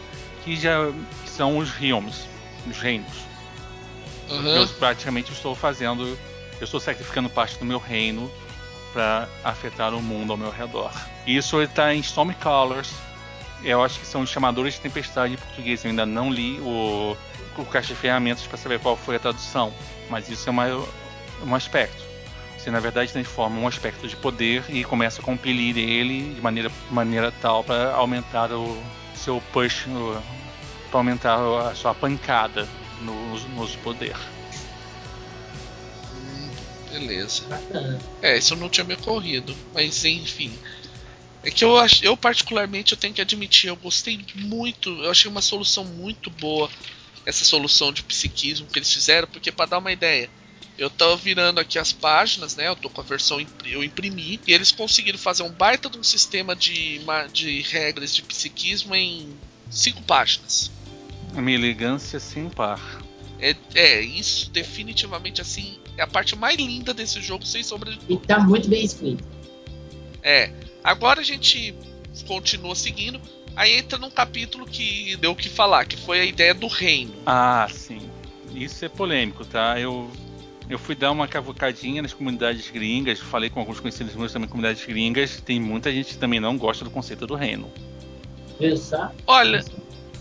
[0.45, 0.93] que já
[1.27, 2.29] são os realms,
[2.71, 3.27] os reinos.
[4.31, 4.47] Uhum.
[4.47, 6.17] Eu praticamente estou fazendo
[6.63, 8.31] eu estou sacrificando parte do meu reino
[8.93, 10.93] para afetar o mundo ao meu redor.
[11.27, 12.95] Isso está em Stormcallers.
[13.65, 15.85] Eu acho que são os chamadores de tempestade em português.
[15.85, 17.17] Eu ainda não li o,
[17.59, 19.73] o caixa de ferramentas para saber qual foi a tradução,
[20.09, 20.67] mas isso é uma,
[21.45, 22.01] um aspecto.
[22.57, 26.71] Você na verdade transforma um aspecto de poder e começa a compelir ele de maneira,
[26.93, 28.81] maneira tal para aumentar o
[29.17, 29.87] seu push,
[30.91, 32.69] para aumentar a sua pancada
[33.01, 34.15] no, no poder.
[36.93, 37.43] Beleza.
[38.21, 39.57] É, isso não tinha me ocorrido.
[39.75, 40.53] Mas enfim.
[41.43, 45.29] É que eu, acho, eu particularmente eu tenho que admitir, eu gostei muito, eu achei
[45.29, 46.71] uma solução muito boa
[47.27, 50.31] essa solução de psiquismo que eles fizeram, porque para dar uma ideia,
[50.79, 52.69] eu tava virando aqui as páginas, né?
[52.69, 56.03] Eu tô com a versão eu imprimi e eles conseguiram fazer um baita de um
[56.03, 57.01] sistema de,
[57.33, 59.37] de regras de psiquismo em
[59.71, 60.71] cinco páginas.
[61.35, 63.03] Uma elegância sem par.
[63.43, 67.99] É, é, isso definitivamente assim é a parte mais linda desse jogo, sem sombra de
[67.99, 68.23] dúvida.
[68.23, 69.25] E tá muito bem escrito.
[70.23, 70.51] É.
[70.83, 71.75] Agora a gente
[72.27, 73.21] continua seguindo.
[73.57, 77.13] Aí entra num capítulo que deu o que falar, que foi a ideia do reino.
[77.27, 78.01] Ah, sim.
[78.55, 79.79] Isso é polêmico, tá?
[79.79, 80.11] Eu
[80.71, 84.85] eu fui dar uma cavucadinha nas comunidades gringas, falei com alguns conhecidos meus também comunidades
[84.87, 85.41] gringas.
[85.41, 87.71] Tem muita gente que também não gosta do conceito do reino.
[88.59, 89.15] Exato.
[89.27, 89.65] Olha,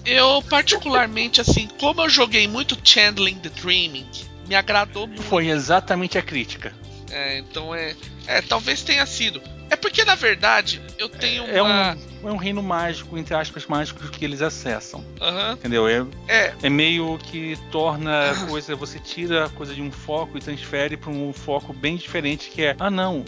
[0.06, 4.08] eu particularmente assim, como eu joguei muito Chandling the Dreaming,
[4.48, 5.24] me agradou muito.
[5.24, 6.74] Foi exatamente a crítica.
[7.10, 7.96] É, então é.
[8.28, 9.42] É, talvez tenha sido.
[9.70, 11.92] É porque, na verdade, eu tenho é, uma.
[12.22, 15.00] É um, é um reino mágico, entre aspas, mágicos que eles acessam.
[15.00, 15.54] Uhum.
[15.54, 15.88] Entendeu?
[15.88, 16.54] É, é.
[16.64, 18.76] é meio que torna a coisa.
[18.76, 22.64] Você tira a coisa de um foco e transfere para um foco bem diferente, que
[22.64, 22.76] é.
[22.78, 23.24] Ah, não.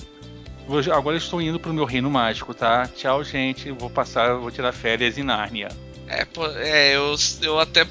[0.94, 2.88] Agora eu estou indo para o meu reino mágico, tá?
[2.88, 3.72] Tchau, gente.
[3.72, 5.70] Vou passar, vou tirar férias em Nárnia.
[6.08, 7.86] É, é eu, eu até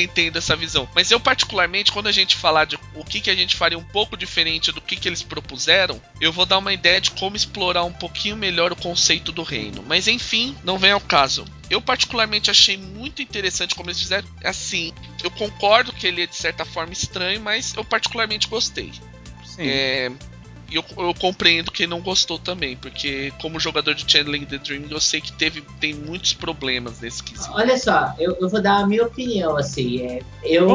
[0.00, 0.88] entendo essa visão.
[0.94, 3.84] Mas eu, particularmente, quando a gente falar de o que, que a gente faria um
[3.84, 7.84] pouco diferente do que, que eles propuseram, eu vou dar uma ideia de como explorar
[7.84, 9.84] um pouquinho melhor o conceito do reino.
[9.86, 11.44] Mas enfim, não vem ao caso.
[11.70, 14.26] Eu particularmente achei muito interessante como eles fizeram.
[14.42, 18.92] Assim, eu concordo que ele é de certa forma estranho, mas eu particularmente gostei.
[19.44, 19.68] Sim.
[19.68, 20.10] É,
[20.70, 24.84] e eu, eu, compreendo quem não gostou também, porque como jogador de Channeling the Dream,
[24.90, 27.50] eu sei que teve, tem muitos problemas nesse quesito.
[27.52, 30.06] Olha só, eu, eu, vou dar a minha opinião, assim.
[30.06, 30.68] É, eu...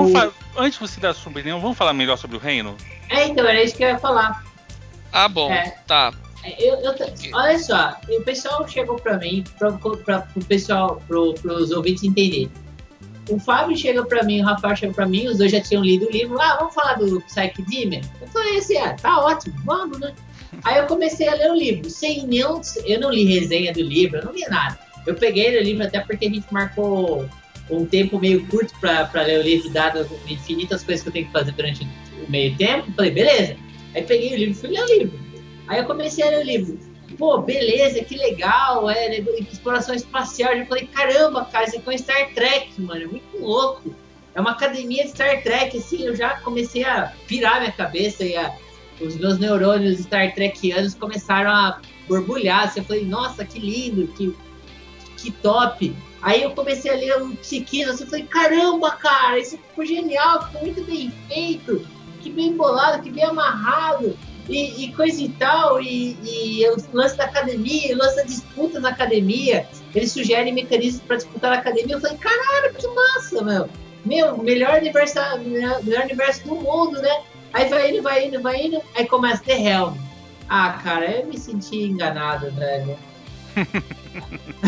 [0.58, 2.76] antes de você dar a sua opinião, vamos falar melhor sobre o reino?
[3.10, 4.44] É, então, era isso que eu ia falar.
[5.12, 6.12] Ah, bom, é, tá.
[6.44, 6.96] É, eu, eu,
[7.34, 12.52] olha só, o pessoal chegou pra mim, pra, pro pessoal, pro, pros ouvintes entenderem
[13.30, 16.08] o Fábio chega para mim, o Rafael chega para mim, os dois já tinham lido
[16.08, 16.40] o livro.
[16.40, 18.02] Ah, vamos falar do Psyche Demon?
[18.22, 20.14] Eu falei assim, ah, tá ótimo, vamos, né?
[20.64, 22.62] Aí eu comecei a ler o livro, sem nenhum.
[22.86, 24.78] Eu não li resenha do livro, eu não li nada.
[25.06, 27.28] Eu peguei o livro até porque a gente marcou
[27.70, 31.32] um tempo meio curto para ler o livro, dado infinitas coisas que eu tenho que
[31.32, 31.88] fazer durante
[32.26, 32.92] o meio tempo.
[32.94, 33.56] Falei, beleza.
[33.96, 35.20] Aí peguei o livro e fui ler o livro.
[35.68, 39.18] Aí eu comecei a ler o livro pô, beleza, que legal, é,
[39.52, 40.54] exploração espacial.
[40.54, 43.96] Eu falei, caramba, cara, isso aqui é um Star Trek, mano, é muito louco.
[44.36, 48.36] É uma academia de Star Trek, assim, eu já comecei a virar minha cabeça e
[48.36, 48.56] a,
[49.00, 52.64] os meus neurônios Star Trekianos começaram a borbulhar.
[52.64, 54.36] Assim, eu falei, nossa, que lindo, que,
[55.18, 55.96] que top.
[56.22, 60.46] Aí eu comecei a ler o psiquismo, assim, eu falei, caramba, cara, isso ficou genial,
[60.48, 61.86] ficou muito bem feito,
[62.22, 64.18] que bem bolado, que bem amarrado
[64.50, 68.80] e, e coisa e tal, e, e o lance da academia, o lance da disputa
[68.80, 71.96] na academia, eles sugerem mecanismos para disputar na academia.
[71.96, 73.70] Eu falei, caralho, que massa, meu.
[74.06, 77.24] meu, melhor universo, melhor universo do mundo, né?
[77.54, 79.94] Aí vai indo, vai indo, vai indo, aí começa The Helm.
[80.50, 82.98] Ah, cara, eu me senti enganado, velho.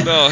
[0.06, 0.30] Não.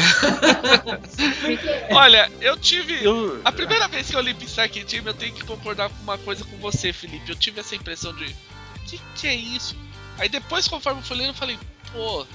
[1.96, 3.04] Olha, eu tive.
[3.04, 3.40] Eu...
[3.44, 6.44] A primeira vez que eu li Psyche Team, eu tenho que concordar com uma coisa
[6.44, 7.30] com você, Felipe.
[7.30, 8.34] Eu tive essa impressão de.
[8.84, 9.74] O que, que é isso?
[10.18, 11.58] Aí depois, conforme eu fui lendo, eu falei,
[11.92, 12.26] pô.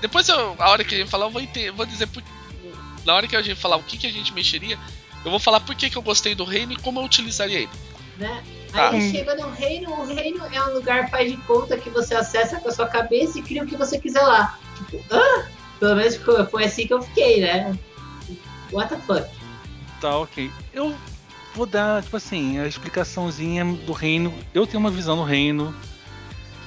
[0.00, 1.42] Depois, eu, a hora que a gente falar, eu vou,
[1.76, 2.06] vou dizer.
[2.08, 2.22] Por...
[3.04, 4.78] Na hora que a gente falar o que, que a gente mexeria,
[5.24, 7.70] eu vou falar por que, que eu gostei do reino e como eu utilizaria ele.
[8.16, 8.42] Né?
[8.72, 8.90] Tá.
[8.90, 12.58] Aí chega no reino, o reino é um lugar faz de conta que você acessa
[12.60, 14.58] com a sua cabeça e cria o que você quiser lá.
[14.76, 15.46] Tipo, hã?
[15.78, 16.16] Pelo menos
[16.50, 17.76] foi assim que eu fiquei, né?
[18.72, 19.28] What the fuck?
[20.00, 20.50] Tá, ok.
[20.72, 20.96] Eu
[21.54, 24.32] vou dar, tipo assim, a explicaçãozinha do reino.
[24.54, 25.74] Eu tenho uma visão do reino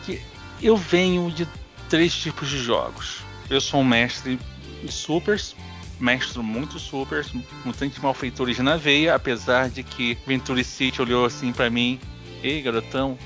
[0.05, 0.21] que
[0.61, 1.47] eu venho de
[1.89, 3.19] três tipos de jogos.
[3.49, 4.39] Eu sou um mestre
[4.83, 5.55] de supers,
[5.99, 7.31] mestre muito supers,
[7.63, 11.99] mutante malfeitores na veia, apesar de que Venture City olhou assim para mim,
[12.43, 13.17] ei garotão,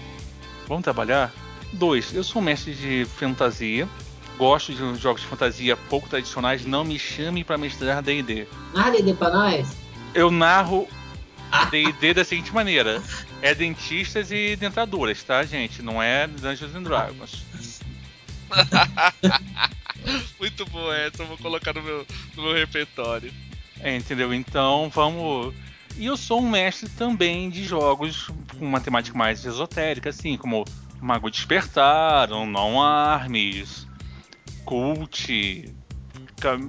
[0.68, 1.34] vamos trabalhar?
[1.74, 3.88] Dois, eu sou um mestre de fantasia,
[4.38, 8.48] gosto de jogos de fantasia pouco tradicionais, não me chame para mestrar D&D.
[8.74, 9.70] Narra D&D pra nós?
[10.14, 10.88] Eu narro
[11.72, 13.02] D&D da seguinte maneira,
[13.42, 15.82] é dentistas e dentaduras, tá gente?
[15.82, 17.44] Não é Dungeons and Dragons.
[20.40, 23.32] Muito bom essa, eu vou colocar no meu, no meu repertório.
[23.80, 24.34] É, entendeu?
[24.34, 25.54] Então vamos.
[25.98, 30.66] E eu sou um mestre também de jogos com uma temática mais esotérica, assim, como
[31.02, 33.88] Mago Despertar, Não Armes,
[34.66, 35.74] Cult,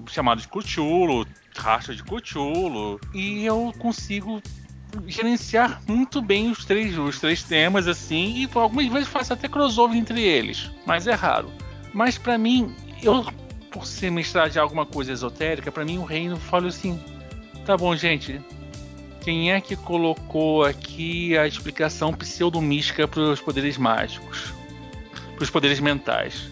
[0.08, 3.00] chamado de Cthulhu, Racha de Cthulhu.
[3.14, 4.42] E eu consigo
[5.06, 9.96] gerenciar muito bem os três, os três temas, assim, e algumas vezes faço até crossover
[9.96, 11.50] entre eles, mas é raro.
[11.92, 13.26] Mas para mim, eu,
[13.70, 17.00] por ser mestrar de alguma coisa esotérica, para mim o reino fala assim:
[17.64, 18.40] tá bom, gente.
[19.20, 24.54] Quem é que colocou aqui a explicação pseudomística para os poderes mágicos?
[25.34, 26.50] Para os poderes mentais?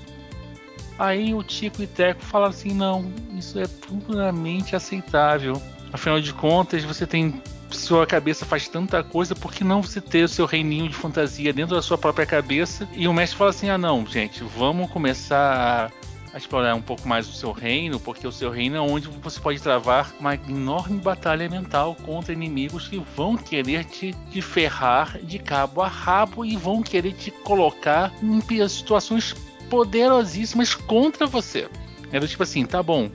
[0.98, 5.62] Aí o Tico e Teco falam assim: não, isso é puramente aceitável.
[5.92, 7.40] Afinal de contas, você tem.
[7.88, 11.54] Sua cabeça faz tanta coisa, por que não você ter o seu reininho de fantasia
[11.54, 12.86] dentro da sua própria cabeça?
[12.92, 15.90] E o mestre fala assim: ah, não, gente, vamos começar
[16.34, 19.40] a explorar um pouco mais o seu reino, porque o seu reino é onde você
[19.40, 25.38] pode travar uma enorme batalha mental contra inimigos que vão querer te, te ferrar de
[25.38, 29.34] cabo a rabo e vão querer te colocar em situações
[29.70, 31.70] poderosíssimas contra você.
[32.12, 33.10] É do tipo assim, tá bom,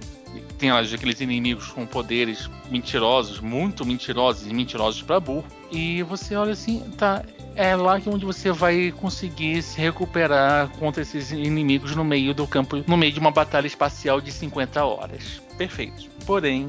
[0.57, 5.45] tem aqueles inimigos com poderes mentirosos, muito mentirosos e mentirosos para burro.
[5.71, 7.23] E você olha assim, tá,
[7.55, 12.47] é lá que onde você vai conseguir se recuperar contra esses inimigos no meio do
[12.47, 15.41] campo, no meio de uma batalha espacial de 50 horas.
[15.57, 16.09] Perfeito.
[16.25, 16.67] Porém,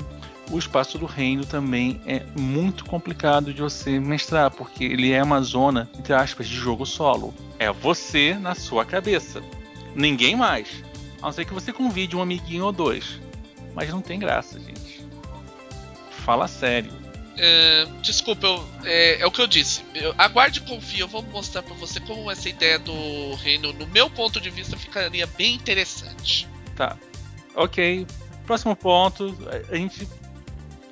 [0.50, 5.40] o espaço do reino também é muito complicado de você mestrar, porque ele é uma
[5.40, 7.32] zona, entre aspas, de jogo solo.
[7.58, 9.42] É você na sua cabeça.
[9.94, 10.84] Ninguém mais.
[11.22, 13.18] A não ser que você convide um amiguinho ou dois.
[13.74, 15.04] Mas não tem graça, gente.
[16.10, 16.92] Fala sério.
[17.36, 19.82] É, desculpa, eu, é, é, o que eu disse.
[19.94, 23.86] Eu, aguarde e confie, eu vou mostrar para você como essa ideia do reino, no
[23.88, 26.48] meu ponto de vista, ficaria bem interessante.
[26.76, 26.96] Tá.
[27.54, 28.06] Ok.
[28.46, 29.36] Próximo ponto,
[29.70, 30.08] a gente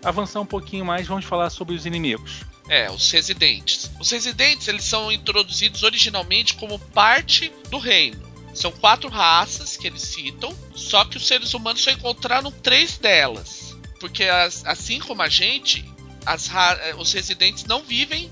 [0.04, 2.44] avançar um pouquinho mais, vamos falar sobre os inimigos.
[2.68, 3.90] É, os residentes.
[4.00, 8.31] Os residentes, eles são introduzidos originalmente como parte do reino.
[8.54, 13.76] São quatro raças que eles citam, só que os seres humanos só encontraram três delas.
[13.98, 15.84] Porque as, assim como a gente,
[16.26, 18.30] eh, os residentes não vivem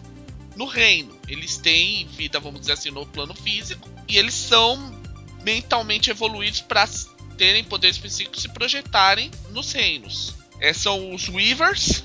[0.56, 1.18] no reino.
[1.28, 3.88] Eles têm vida, vamos dizer assim, no plano físico.
[4.08, 5.00] E eles são
[5.42, 6.88] mentalmente evoluídos para
[7.38, 10.34] terem poderes psíquicos e se projetarem nos reinos.
[10.60, 12.04] É, são os Weavers,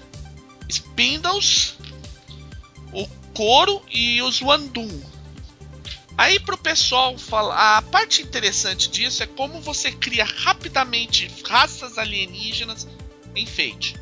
[0.70, 1.76] Spindles,
[2.94, 5.15] o Coro e os Wandum.
[6.18, 12.88] Aí pro pessoal falar, a parte interessante disso é como você cria rapidamente raças alienígenas
[13.36, 13.96] em Fate.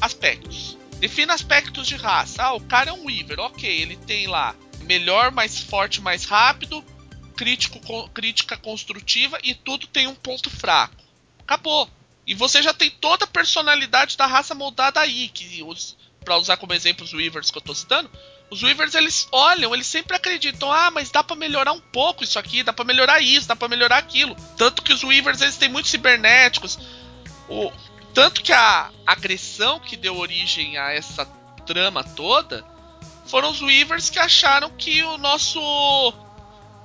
[0.00, 0.76] Aspectos.
[0.98, 2.42] Defina aspectos de raça.
[2.42, 6.84] Ah, o cara é um Weaver, ok, ele tem lá melhor, mais forte, mais rápido,
[7.36, 7.78] crítico,
[8.10, 11.02] crítica construtiva e tudo tem um ponto fraco.
[11.38, 11.88] Acabou.
[12.26, 15.64] E você já tem toda a personalidade da raça moldada aí, que
[16.24, 18.10] para usar como exemplo os Weavers que eu tô citando,
[18.50, 22.38] os Weavers, eles olham, eles sempre acreditam, ah, mas dá para melhorar um pouco isso
[22.38, 24.34] aqui, dá para melhorar isso, dá para melhorar aquilo.
[24.56, 26.78] Tanto que os Weavers, eles têm muitos cibernéticos.
[27.48, 27.70] O,
[28.12, 31.24] tanto que a agressão que deu origem a essa
[31.64, 32.64] trama toda
[33.26, 35.60] foram os Weavers que acharam que o nosso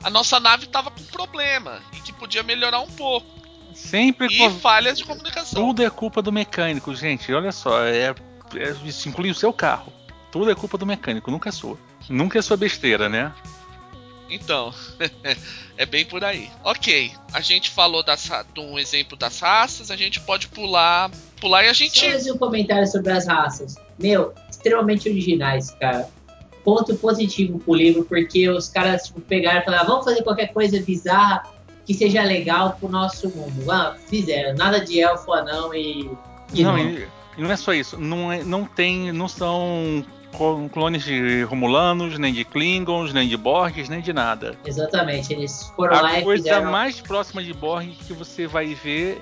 [0.03, 3.25] a nossa nave estava com problema e que podia melhorar um pouco.
[3.73, 5.65] Sempre e falhas de comunicação.
[5.65, 7.33] Tudo é culpa do mecânico, gente.
[7.33, 8.13] Olha só, é,
[8.55, 9.91] é, isso inclui o seu carro.
[10.31, 11.77] Tudo é culpa do mecânico, nunca é sua.
[12.09, 13.33] Nunca é sua besteira, né?
[14.29, 14.73] Então,
[15.77, 16.49] é bem por aí.
[16.63, 21.63] Ok, a gente falou das, de um exemplo das raças, a gente pode pular, pular
[21.63, 21.99] e a gente.
[21.99, 23.75] Só mais um comentário sobre as raças.
[23.99, 26.09] Meu, extremamente originais, cara.
[26.63, 30.81] Ponto positivo pro livro, porque os caras tipo, pegaram e falaram: vamos fazer qualquer coisa
[30.81, 31.43] bizarra
[31.85, 33.71] que seja legal pro nosso mundo.
[33.71, 36.09] Ah, fizeram, nada de elfo, anão e.
[36.51, 37.07] e não, e,
[37.37, 37.97] e não é só isso.
[37.97, 39.11] Não, é, não tem.
[39.11, 40.05] Não são
[40.71, 44.57] clones de Romulanos, nem de Klingons, nem de Borgs, nem de nada.
[44.65, 46.71] Exatamente, eles foram a lá e coisa fizeram...
[46.71, 49.21] mais próxima de Borg que você vai ver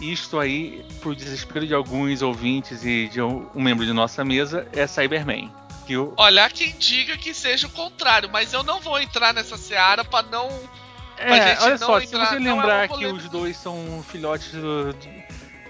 [0.00, 4.86] isto aí, pro desespero de alguns ouvintes e de um, membro de nossa mesa, é
[4.86, 5.50] Cyberman.
[5.86, 6.12] Que o...
[6.16, 10.26] Olha, quem diga que seja o contrário, mas eu não vou entrar nessa seara para
[10.28, 10.48] não.
[11.16, 14.92] É, olha só, entrar, se você lembrar é que os dois são filhotes do,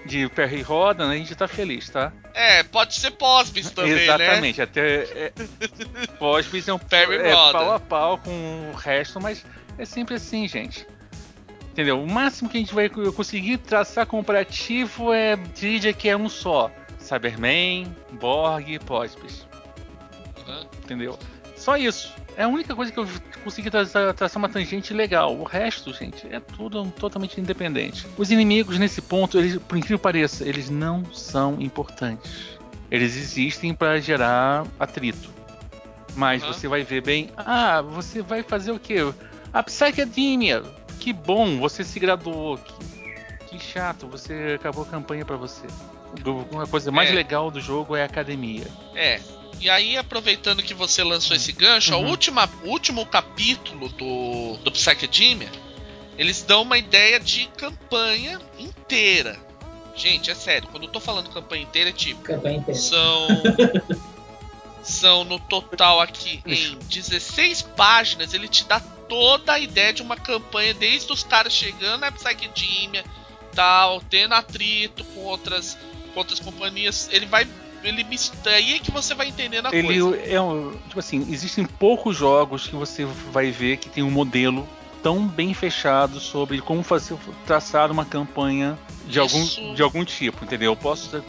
[0.07, 2.11] de Perry Roda, a gente tá feliz, tá?
[2.33, 4.03] É, pode ser Posbis também, né?
[4.03, 4.63] Exatamente, né?
[4.63, 5.33] até é,
[6.17, 9.45] Posbis é um Perry é, pau a pau com o resto, mas
[9.77, 10.87] é sempre assim, gente.
[11.71, 12.01] Entendeu?
[12.01, 16.71] O máximo que a gente vai conseguir traçar comparativo é Didia que é um só.
[16.97, 19.47] Cyberman, Borg e Posbis.
[20.47, 20.67] Uhum.
[20.83, 21.19] Entendeu?
[21.55, 22.13] Só isso.
[22.37, 23.07] É a única coisa que eu
[23.43, 25.35] consegui traçar, traçar, uma tangente legal.
[25.35, 28.05] O resto, gente, é tudo totalmente independente.
[28.15, 32.59] Os inimigos, nesse ponto, eles, por incrível que pareça, eles não são importantes.
[32.91, 35.31] Eles existem para gerar atrito.
[36.15, 36.53] Mas uhum.
[36.53, 37.31] você vai ver bem.
[37.35, 38.97] Ah, você vai fazer o quê?
[39.51, 40.63] A Psychedemia.
[40.99, 42.59] Que bom, você se graduou.
[42.59, 45.65] Que, que chato, você acabou a campanha para você.
[46.51, 47.13] Uma coisa mais é.
[47.13, 48.67] legal do jogo é a academia.
[48.95, 49.19] É,
[49.59, 52.13] e aí, aproveitando que você lançou esse gancho, uhum.
[52.63, 55.51] o último capítulo do, do Psychedemia,
[56.17, 59.39] eles dão uma ideia de campanha inteira.
[59.95, 62.21] Gente, é sério, quando eu tô falando campanha inteira, é tipo.
[62.21, 62.79] Campanha inteira.
[62.79, 63.27] São.
[64.83, 70.15] são no total aqui em 16 páginas, ele te dá toda a ideia de uma
[70.15, 73.03] campanha, desde os caras chegando na Psychedemia,
[73.53, 75.77] tal, tendo atrito com outras,
[76.13, 77.09] com outras companhias.
[77.11, 77.45] Ele vai
[77.83, 78.05] ele
[78.45, 80.17] aí é que você vai entendendo a ele coisa.
[80.21, 84.67] É um, tipo assim, existem poucos jogos que você vai ver que tem um modelo
[85.01, 87.15] tão bem fechado sobre como fazer
[87.45, 90.71] traçar uma campanha de algum, de algum tipo, entendeu?
[90.71, 91.23] Eu posso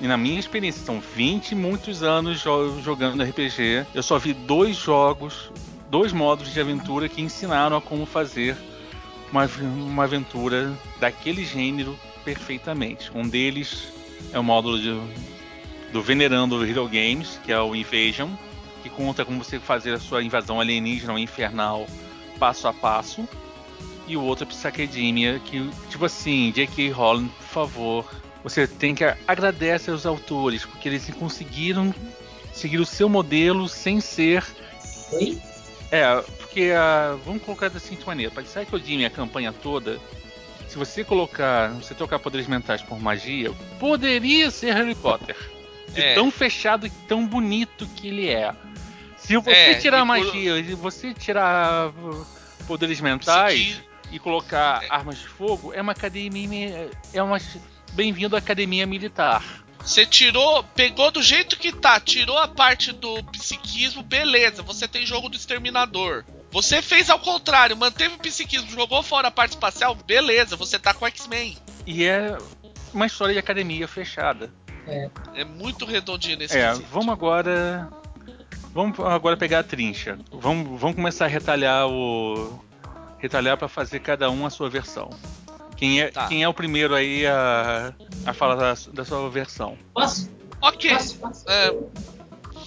[0.00, 3.86] e na minha experiência, são 20 muitos anos jogando RPG.
[3.94, 5.52] Eu só vi dois jogos,
[5.90, 8.56] dois modos de aventura que ensinaram a como fazer
[9.30, 13.10] uma, uma aventura daquele gênero perfeitamente.
[13.14, 13.88] Um deles
[14.32, 14.98] é o módulo de,
[15.92, 18.30] do Venerando Hero Games, que é o Invasion,
[18.82, 21.86] que conta como você fazer a sua invasão alienígena ou infernal
[22.38, 23.28] passo a passo.
[24.06, 26.90] E o outro é Psychedemia, que, tipo assim, J.K.
[26.90, 28.04] Rowling, por favor,
[28.42, 31.94] você tem que agradecer aos autores, porque eles conseguiram
[32.52, 34.44] seguir o seu modelo sem ser.
[35.12, 35.38] Oi?
[35.92, 40.00] É, porque uh, vamos colocar da seguinte maneira: para Psychedemia a campanha toda,
[40.66, 45.36] se você colocar, você trocar poderes mentais por magia, poderia ser Harry Potter.
[45.92, 46.14] De é.
[46.14, 48.54] tão fechado e tão bonito que ele é.
[49.16, 51.92] Se você é, tirar magia e você tirar
[52.66, 53.80] poderes mentais
[54.10, 54.86] e colocar é.
[54.88, 56.90] armas de fogo, é uma academia.
[57.12, 57.38] É uma.
[57.92, 59.64] Bem-vindo à academia militar.
[59.84, 65.06] Você tirou, pegou do jeito que tá, tirou a parte do psiquismo, beleza, você tem
[65.06, 66.24] jogo do exterminador.
[66.50, 70.92] Você fez ao contrário, manteve o psiquismo, jogou fora a parte espacial, beleza, você tá
[70.92, 71.56] com X-Men.
[71.86, 72.36] E é
[72.92, 74.52] uma história de academia fechada.
[74.90, 76.88] É, é muito redondinho nesse É, quesito.
[76.92, 77.88] vamos agora.
[78.74, 80.18] Vamos agora pegar a trincha.
[80.32, 82.60] Vamos, vamos começar a retalhar o.
[83.18, 85.10] Retalhar para fazer cada um a sua versão.
[85.76, 86.26] Quem é, tá.
[86.26, 87.92] quem é o primeiro aí a,
[88.26, 89.76] a falar da, da sua versão?
[89.94, 90.30] Posso?
[90.60, 90.90] Ok.
[90.90, 91.44] Posso, posso.
[91.48, 91.74] É,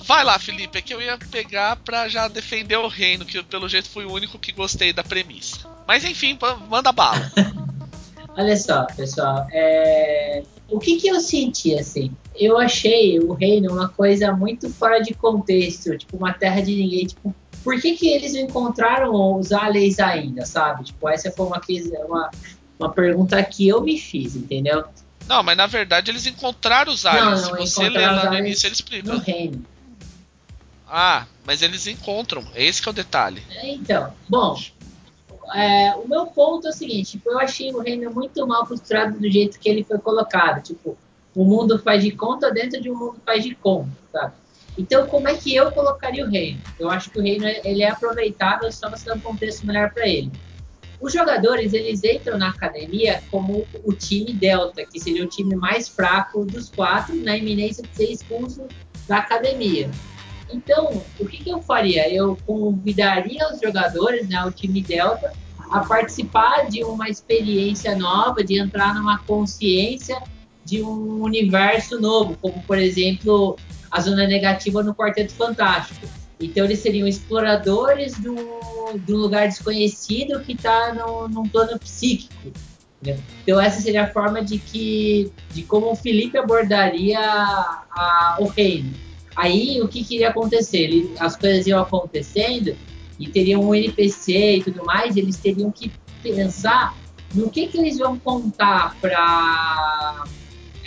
[0.05, 0.77] vai lá, Felipe.
[0.77, 4.11] É que eu ia pegar pra já defender o reino, que pelo jeito fui o
[4.11, 5.67] único que gostei da premissa.
[5.87, 6.37] Mas enfim,
[6.69, 7.31] manda bala.
[8.35, 9.47] Olha só, pessoal.
[9.51, 10.43] É
[10.73, 12.11] o que, que eu senti assim?
[12.35, 17.05] Eu achei o reino uma coisa muito fora de contexto, tipo uma terra de ninguém.
[17.05, 20.85] Tipo, por que, que eles não encontraram os aliens ainda, sabe?
[20.85, 21.61] Tipo, essa foi uma,
[22.07, 22.31] uma,
[22.79, 24.83] uma pergunta que eu me fiz, entendeu?
[25.27, 27.43] Não, mas na verdade eles encontraram os aliens.
[27.43, 29.13] Não, não, Se você ler lá no início, eles explicam.
[29.13, 29.63] No reino.
[30.89, 32.45] Ah, mas eles encontram.
[32.55, 33.43] Esse que é o detalhe.
[33.51, 34.59] É, então, bom,
[35.53, 39.19] é, o meu ponto é o seguinte, tipo, eu achei o reino muito mal costurado
[39.19, 40.61] do jeito que ele foi colocado.
[40.61, 40.97] Tipo,
[41.35, 44.33] o mundo faz de conta dentro de um mundo faz de conta, sabe?
[44.77, 46.59] Então, como é que eu colocaria o reino?
[46.79, 50.07] Eu acho que o reino ele é aproveitável só você dar um contexto melhor para
[50.07, 50.31] ele.
[50.99, 55.87] Os jogadores eles entram na academia como o time Delta, que seria o time mais
[55.87, 58.65] fraco dos quatro, na iminência de ser expulso
[59.07, 59.91] da academia.
[60.53, 62.07] Então, o que, que, eu faria?
[62.13, 65.33] Eu convidaria os jogadores, né, o time Delta,
[65.71, 70.21] a participar de uma experiência nova, de entrar numa consciência
[70.63, 73.57] de um universo novo, como por exemplo
[73.89, 76.07] a zona negativa no Quarteto Fantástico.
[76.39, 78.35] Então eles seriam exploradores do,
[79.05, 80.93] do lugar desconhecido que está
[81.29, 82.51] num plano psíquico.
[83.01, 83.19] Né?
[83.41, 88.93] Então essa seria a forma de que de como o Felipe abordaria a, o reino.
[89.35, 90.77] Aí o que, que iria acontecer?
[90.77, 92.75] Ele, as coisas iam acontecendo
[93.19, 95.15] e teriam um NPC e tudo mais.
[95.15, 96.95] Eles teriam que pensar
[97.33, 100.23] no que, que eles vão contar para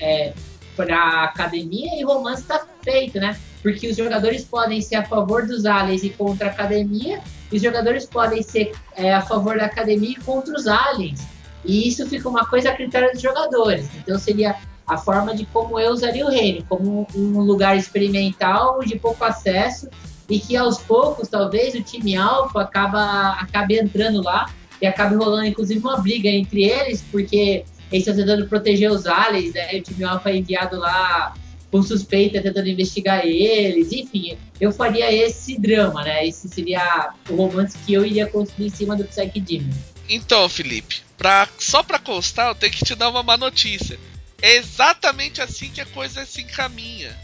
[0.00, 0.32] é,
[0.76, 3.36] para academia e romance está feito, né?
[3.62, 7.20] Porque os jogadores podem ser a favor dos aliens e contra a academia,
[7.50, 11.26] e os jogadores podem ser é, a favor da academia e contra os aliens.
[11.64, 13.88] E isso fica uma coisa a critério dos jogadores.
[13.96, 14.54] Então seria
[14.86, 19.88] a forma de como eu usaria o reino, como um lugar experimental de pouco acesso
[20.28, 25.46] e que aos poucos talvez o time alfa acaba acabe entrando lá e acabe rolando
[25.46, 29.74] inclusive uma briga entre eles, porque eles estão tentando proteger os aliens, né?
[29.74, 31.34] O time alfa é enviado lá
[31.70, 36.26] com suspeita tentando investigar eles, enfim, eu faria esse drama, né?
[36.26, 39.74] Esse seria o romance que eu iria construir em cima do Psyche Demon.
[40.08, 43.98] Então, Felipe, pra, só pra constar, eu tenho que te dar uma má notícia.
[44.42, 47.16] É exatamente assim que a coisa se encaminha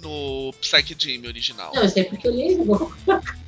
[0.00, 1.72] no Psyche original.
[1.74, 2.92] Não, eu sei porque eu li uhum,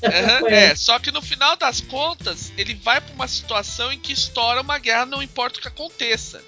[0.48, 4.60] É, só que no final das contas, ele vai pra uma situação em que estoura
[4.60, 6.42] uma guerra, não importa o que aconteça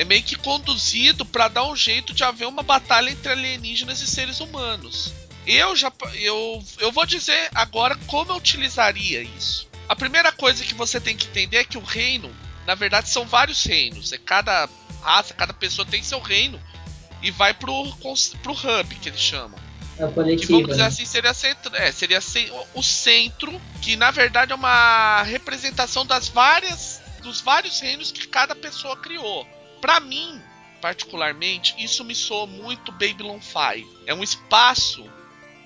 [0.00, 4.06] é meio que conduzido para dar um jeito de haver uma batalha entre alienígenas e
[4.06, 5.12] seres humanos.
[5.46, 9.68] Eu já eu, eu vou dizer agora como eu utilizaria isso.
[9.86, 12.34] A primeira coisa que você tem que entender é que o reino,
[12.66, 14.10] na verdade, são vários reinos.
[14.12, 14.68] É cada
[15.00, 16.60] raça, cada pessoa tem seu reino
[17.22, 17.94] e vai pro,
[18.42, 19.58] pro hub que eles chamam.
[19.98, 20.86] É o coletivo, que vamos dizer né?
[20.86, 22.20] assim, seria, centro, é, seria
[22.74, 28.54] o centro, que na verdade é uma representação das várias dos vários reinos que cada
[28.54, 29.46] pessoa criou.
[29.78, 30.40] Para mim,
[30.80, 34.04] particularmente, isso me soa muito Babylon 5.
[34.06, 35.04] É um espaço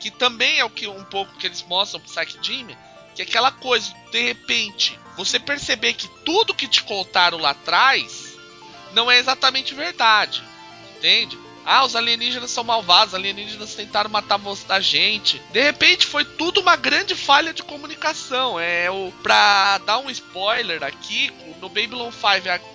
[0.01, 2.77] que também é o que um pouco que eles mostram pro Psyche Jimmy,
[3.15, 8.24] que é aquela coisa, de repente, você perceber que tudo que te contaram lá atrás
[8.95, 10.43] não é exatamente verdade.
[10.97, 11.39] Entende?
[11.67, 14.39] Ah, os alienígenas são malvados, os alienígenas tentaram matar
[14.69, 15.41] a gente.
[15.51, 18.61] De repente foi tudo uma grande falha de comunicação.
[18.61, 22.27] É o para dar um spoiler aqui, no Babylon 5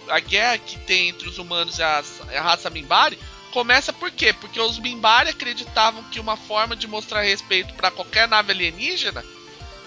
[0.10, 2.04] a, a guerra que tem entre os humanos e a,
[2.36, 3.20] a raça Mimbari
[3.52, 4.34] começa por quê?
[4.34, 9.24] Porque os Mimbari acreditavam que uma forma de mostrar respeito para qualquer nave alienígena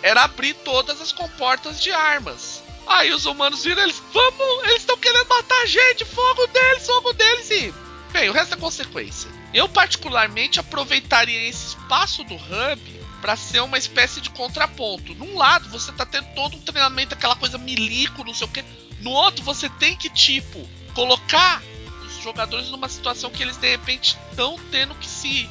[0.03, 2.63] era abrir todas as comportas de armas.
[2.87, 7.13] Aí os humanos viram eles, vamos, eles estão querendo matar a gente, fogo deles, fogo
[7.13, 7.75] deles e
[8.13, 9.31] Bem, o resto é consequência.
[9.55, 15.15] Eu, particularmente, aproveitaria esse espaço do hub para ser uma espécie de contraponto.
[15.15, 18.63] Num lado, você tá tendo todo um treinamento, aquela coisa milico, não sei o quê.
[19.01, 21.63] No outro, você tem que, tipo, colocar
[22.05, 25.49] os jogadores numa situação que eles, de repente, estão tendo que se.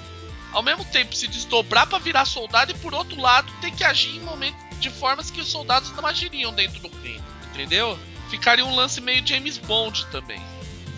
[0.51, 4.17] Ao mesmo tempo, se desdobrar para virar soldado, e por outro lado, ter que agir
[4.17, 7.23] em momentos de formas que os soldados não agiriam dentro do reino.
[7.53, 7.97] Entendeu?
[8.29, 10.41] Ficaria um lance meio James Bond também.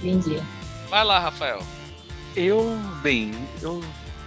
[0.01, 0.41] Entendi.
[0.89, 1.61] Vai lá, Rafael.
[2.35, 3.31] Eu, bem,
[3.61, 3.83] eu,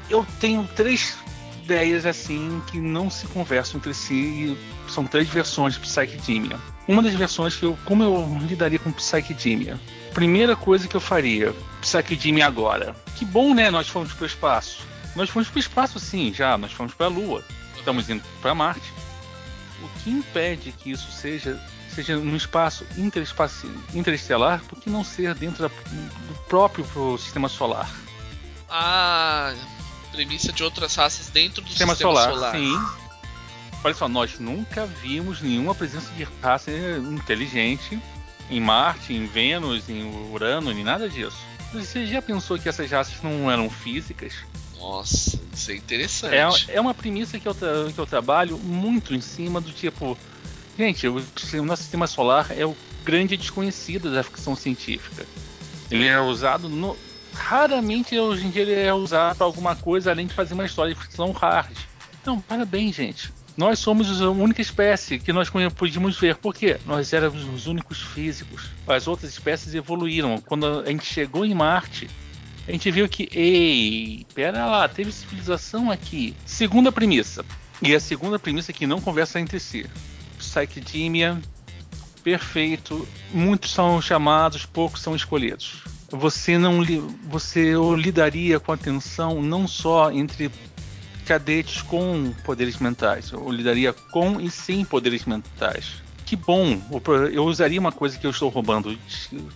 [0.08, 1.16] eu tenho três
[1.62, 6.58] ideias assim que não se conversam entre si e são três versões de Psychedemia.
[6.86, 9.80] Uma das versões que eu, como eu lidaria com Psychedemia?
[10.14, 12.94] Primeira coisa que eu faria, Psychedemia agora.
[13.16, 13.70] Que bom, né?
[13.70, 14.86] Nós fomos para o espaço.
[15.16, 16.56] Nós fomos para o espaço, sim, já.
[16.56, 17.44] Nós fomos para a Lua.
[17.76, 18.92] Estamos indo para Marte.
[19.82, 21.60] O que impede que isso seja
[21.96, 22.84] seja no espaço
[23.94, 26.84] interestelar, por que não ser dentro da, do próprio
[27.16, 27.90] sistema solar?
[28.68, 29.54] Ah,
[30.12, 32.54] premissa de outras raças dentro do sistema, sistema solar, solar.
[32.54, 32.78] Sim.
[33.82, 37.98] Olha só, nós nunca vimos nenhuma presença de raça inteligente
[38.50, 41.38] em Marte, em Vênus, em Urano, nem nada disso.
[41.72, 44.34] Você já pensou que essas raças não eram físicas?
[44.88, 46.70] Nossa, isso é interessante.
[46.70, 50.16] É, é uma premissa que eu, que eu trabalho muito em cima do tipo
[50.78, 55.24] Gente, o, o nosso sistema solar é o grande desconhecido da ficção científica.
[55.90, 56.96] Ele é usado no,
[57.32, 60.94] raramente hoje em dia ele é usado para alguma coisa além de fazer uma história
[60.94, 61.74] de ficção hard.
[62.20, 63.32] Então, parabéns, gente.
[63.56, 66.36] Nós somos a única espécie que nós podíamos ver.
[66.36, 66.78] Por quê?
[66.84, 68.68] Nós éramos os únicos físicos.
[68.86, 70.38] As outras espécies evoluíram.
[70.42, 72.06] Quando a gente chegou em Marte,
[72.66, 76.34] a gente viu que, ei, pera lá, teve civilização aqui.
[76.44, 77.44] Segunda premissa.
[77.80, 79.86] E a segunda premissa é que não conversa entre si.
[80.38, 81.40] Psychedemia,
[82.24, 83.06] perfeito.
[83.32, 85.84] Muitos são chamados, poucos são escolhidos.
[86.10, 86.84] Você não
[87.28, 90.50] você lidaria com a tensão não só entre
[91.24, 93.30] cadetes com poderes mentais.
[93.30, 96.05] Eu lidaria com e sem poderes mentais.
[96.26, 96.80] Que bom!
[97.32, 98.98] Eu usaria uma coisa que eu estou roubando,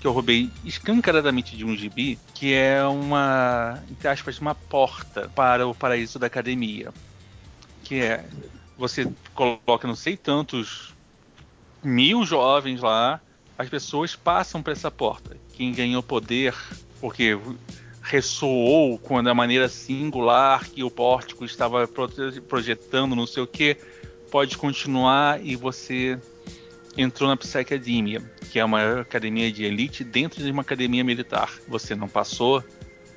[0.00, 5.66] que eu roubei escancaradamente de um gibi, que é uma, entre aspas, uma porta para
[5.66, 6.94] o paraíso da academia.
[7.82, 8.24] Que é,
[8.78, 10.94] você coloca não sei tantos
[11.82, 13.20] mil jovens lá,
[13.58, 15.36] as pessoas passam por essa porta.
[15.54, 16.54] Quem ganhou poder,
[17.00, 17.36] porque
[18.00, 21.88] ressoou com a maneira singular que o pórtico estava
[22.48, 23.76] projetando, não sei o que,
[24.30, 26.16] pode continuar e você
[26.96, 31.52] entrou na Psychedemia, que é uma academia de elite dentro de uma academia militar.
[31.68, 32.64] Você não passou,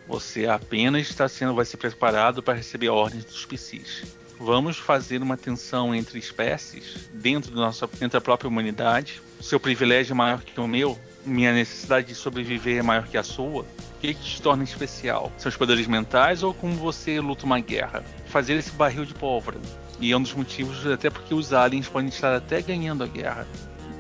[0.07, 4.03] você apenas está sendo, vai ser preparado para receber ordens dos PCs.
[4.39, 9.21] Vamos fazer uma tensão entre espécies dentro, do nosso, dentro da própria humanidade.
[9.39, 13.23] Seu privilégio é maior que o meu, minha necessidade de sobreviver é maior que a
[13.23, 13.63] sua.
[13.63, 13.65] O
[13.99, 15.31] que, que te torna especial?
[15.37, 18.03] São os poderes mentais ou como você luta uma guerra?
[18.25, 19.59] Fazer esse barril de pólvora.
[19.99, 23.47] E é um dos motivos, até porque os aliens podem estar até ganhando a guerra.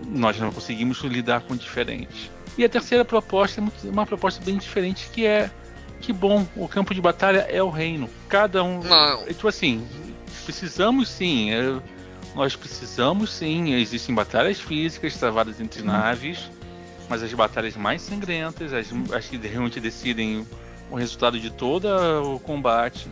[0.05, 2.29] Nós não conseguimos lidar com o diferente.
[2.57, 5.49] E a terceira proposta é uma proposta bem diferente, que é
[6.03, 8.09] que bom, o campo de batalha é o reino.
[8.27, 8.83] Cada um.
[8.83, 9.23] Não.
[9.23, 9.87] É, tipo assim,
[10.43, 11.51] precisamos sim.
[11.51, 11.79] É,
[12.35, 13.73] nós precisamos sim.
[13.73, 16.51] Existem batalhas físicas travadas entre naves,
[17.09, 20.47] mas as batalhas mais sangrentas, as, as que realmente decidem
[20.89, 21.87] o resultado de todo
[22.35, 23.07] o combate,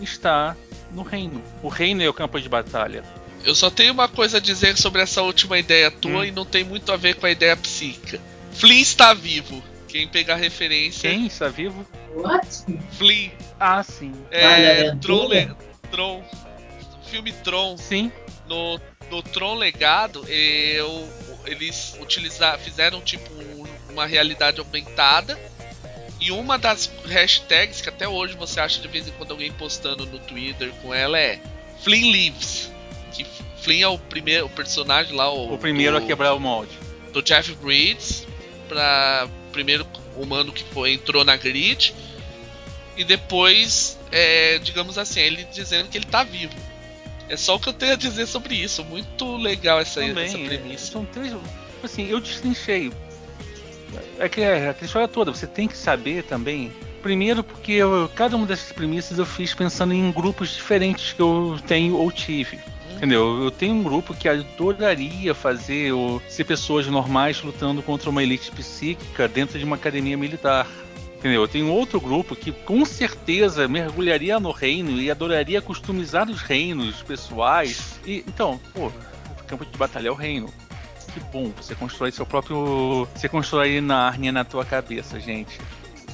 [0.00, 0.56] está
[0.92, 1.42] no reino.
[1.62, 3.04] O reino é o campo de batalha.
[3.44, 6.24] Eu só tenho uma coisa a dizer sobre essa última ideia tua hum.
[6.24, 8.20] e não tem muito a ver com a ideia psíquica.
[8.52, 9.62] Flynn está vivo.
[9.86, 11.10] Quem pegar referência.
[11.10, 11.86] Quem está vivo?
[12.14, 12.64] What?
[12.92, 13.30] Flynn.
[13.60, 14.12] Ah, sim.
[14.30, 14.94] É.
[14.96, 15.28] Tron,
[15.90, 16.24] Tron.
[17.06, 17.76] Filme Tron.
[17.76, 18.10] Sim.
[18.48, 18.80] No,
[19.10, 21.08] no Tron Legado, eu,
[21.46, 23.30] eles utilizaram, fizeram tipo
[23.90, 25.38] uma realidade aumentada.
[26.20, 30.06] E uma das hashtags que até hoje você acha de vez em quando alguém postando
[30.06, 31.38] no Twitter com ela é
[31.82, 32.72] Flynn Lives.
[33.12, 33.26] Que
[33.60, 35.30] Flynn é o primeiro o personagem lá.
[35.30, 36.72] O, o primeiro do, a quebrar o molde.
[37.12, 38.26] Do Jeff Bridges.
[38.68, 39.86] Pra primeiro
[40.16, 41.94] humano que foi, entrou na grid.
[42.96, 46.54] E depois, é, digamos assim, ele dizendo que ele tá vivo.
[47.28, 48.84] É só o que eu tenho a dizer sobre isso.
[48.84, 50.84] Muito legal essa, Também, essa premissa.
[50.84, 51.34] É, são três.
[51.82, 52.92] Assim, eu destrinchei.
[54.18, 55.32] É que é aquela história toda.
[55.32, 56.72] Você tem que saber também.
[57.02, 61.58] Primeiro, porque eu, cada uma dessas premissas eu fiz pensando em grupos diferentes que eu
[61.66, 62.58] tenho ou tive.
[62.96, 63.42] Entendeu?
[63.42, 68.50] Eu tenho um grupo que adoraria fazer ou ser pessoas normais lutando contra uma elite
[68.52, 70.66] psíquica dentro de uma academia militar.
[71.24, 71.40] Entendeu?
[71.40, 77.02] Eu tenho outro grupo que com certeza mergulharia no reino e adoraria customizar os reinos
[77.02, 77.98] pessoais.
[78.04, 80.52] E então, pô, o campo de batalha é o reino.
[81.14, 83.08] Que bom, você constrói seu próprio.
[83.14, 85.58] Você constrói Nárnia na tua cabeça, gente.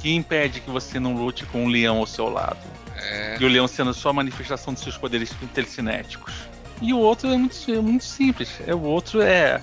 [0.00, 2.61] Que impede que você não lute com um leão ao seu lado.
[2.94, 3.36] É.
[3.40, 6.32] E o leão sendo só a manifestação dos seus poderes telecinéticos.
[6.80, 8.61] E o outro é muito, é muito simples.
[8.64, 9.61] É, o outro é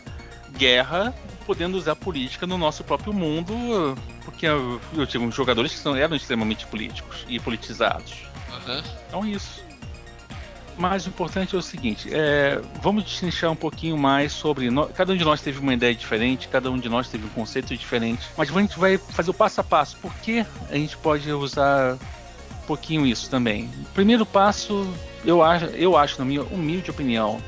[0.57, 1.15] guerra
[1.47, 7.25] podendo usar política no nosso próprio mundo, porque eu, tive jogadores que eram extremamente políticos
[7.29, 8.25] e politizados.
[8.51, 8.83] Uhum.
[9.07, 9.65] Então isso.
[10.77, 14.69] Mas o importante é o seguinte: é, vamos destrinchar um pouquinho mais sobre.
[14.69, 17.29] No, cada um de nós teve uma ideia diferente, cada um de nós teve um
[17.29, 18.27] conceito diferente.
[18.37, 19.97] Mas a gente vai fazer o passo a passo.
[19.97, 23.71] Por que a gente pode usar um pouquinho isso também?
[23.95, 24.85] Primeiro passo
[25.25, 27.41] eu acho, eu acho, na minha humilde opinião,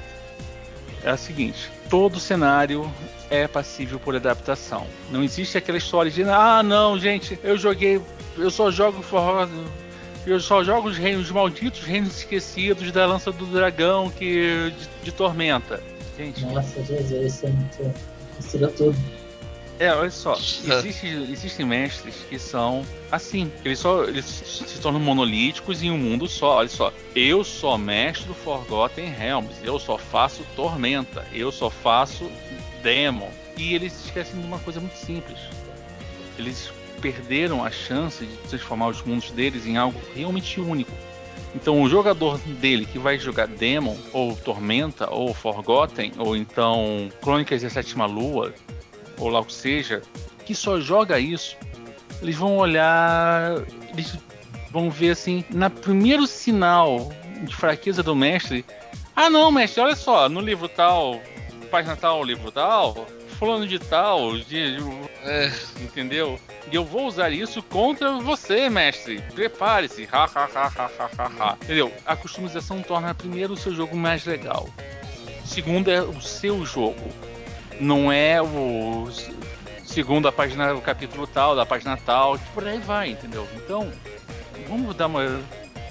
[1.03, 2.89] é o seguinte: todo cenário
[3.29, 4.85] é passível por adaptação.
[5.11, 8.01] Não existe aquela história de ah, não, gente, eu joguei,
[8.37, 9.03] eu só jogo
[10.25, 15.11] eu só jogo os reinos malditos, reinos esquecidos da lança do dragão que de, de
[15.11, 15.81] tormenta.
[16.17, 16.45] Gente.
[16.45, 17.93] Nossa, Jesus, isso é muito.
[18.37, 19.18] Mistura tudo.
[19.79, 25.81] É, olha só, existe, existem mestres que são assim, eles só eles se tornam monolíticos
[25.81, 26.57] em um mundo só.
[26.57, 32.29] Olha só, eu sou mestre do Forgotten Realms, eu só faço Tormenta, eu só faço
[32.83, 33.29] Demon.
[33.55, 35.39] E eles esquecem de uma coisa muito simples.
[36.37, 36.69] Eles
[36.99, 40.91] perderam a chance de transformar os mundos deles em algo realmente único.
[41.55, 47.61] Então o jogador dele que vai jogar Demon, ou Tormenta, ou Forgotten, ou então Crônicas
[47.61, 48.53] da Sétima Lua,
[49.19, 50.01] ou lá o que seja,
[50.45, 51.57] que só joga isso,
[52.21, 54.17] eles vão olhar, eles
[54.71, 57.11] vão ver assim, na primeiro sinal
[57.43, 58.65] de fraqueza do mestre,
[59.15, 61.19] ah não, mestre, olha só, no livro tal,
[61.69, 63.07] página tal, livro tal,
[63.37, 64.77] fulano de tal, de,
[65.23, 65.51] é,
[65.81, 66.39] entendeu?
[66.71, 69.23] E eu vou usar isso contra você, mestre.
[69.33, 70.07] Prepare-se.
[70.11, 71.57] Ha, ha, ha, ha, ha, ha.
[71.63, 71.91] Entendeu?
[72.05, 74.69] A customização torna primeiro o seu jogo mais legal.
[75.45, 77.01] Segundo é o seu jogo
[77.79, 79.09] não é o
[79.85, 83.47] segundo a página, o capítulo tal, da página tal, por aí vai, entendeu?
[83.55, 83.91] Então,
[84.67, 85.41] vamos dar uma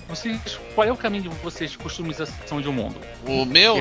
[0.09, 0.41] Vocês,
[0.75, 3.01] qual é o caminho de vocês de customização de um mundo?
[3.27, 3.77] O meu?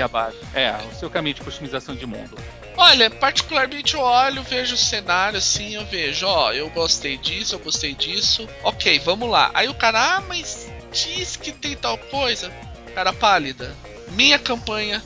[0.53, 0.63] É.
[0.65, 2.37] É, o seu caminho de customização de mundo.
[2.75, 7.59] Olha, particularmente eu olho, vejo o cenário assim, eu vejo, ó, eu gostei disso, eu
[7.59, 8.47] gostei disso.
[8.63, 9.49] Ok, vamos lá.
[9.53, 12.51] Aí o cara, ah, mas diz que tem tal coisa.
[12.93, 13.75] Cara pálida.
[14.09, 15.03] Minha campanha,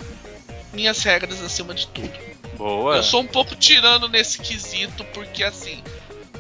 [0.74, 2.31] minhas regras acima de tudo.
[2.62, 2.98] Boa.
[2.98, 5.84] Eu sou um pouco tirando nesse quesito, porque assim,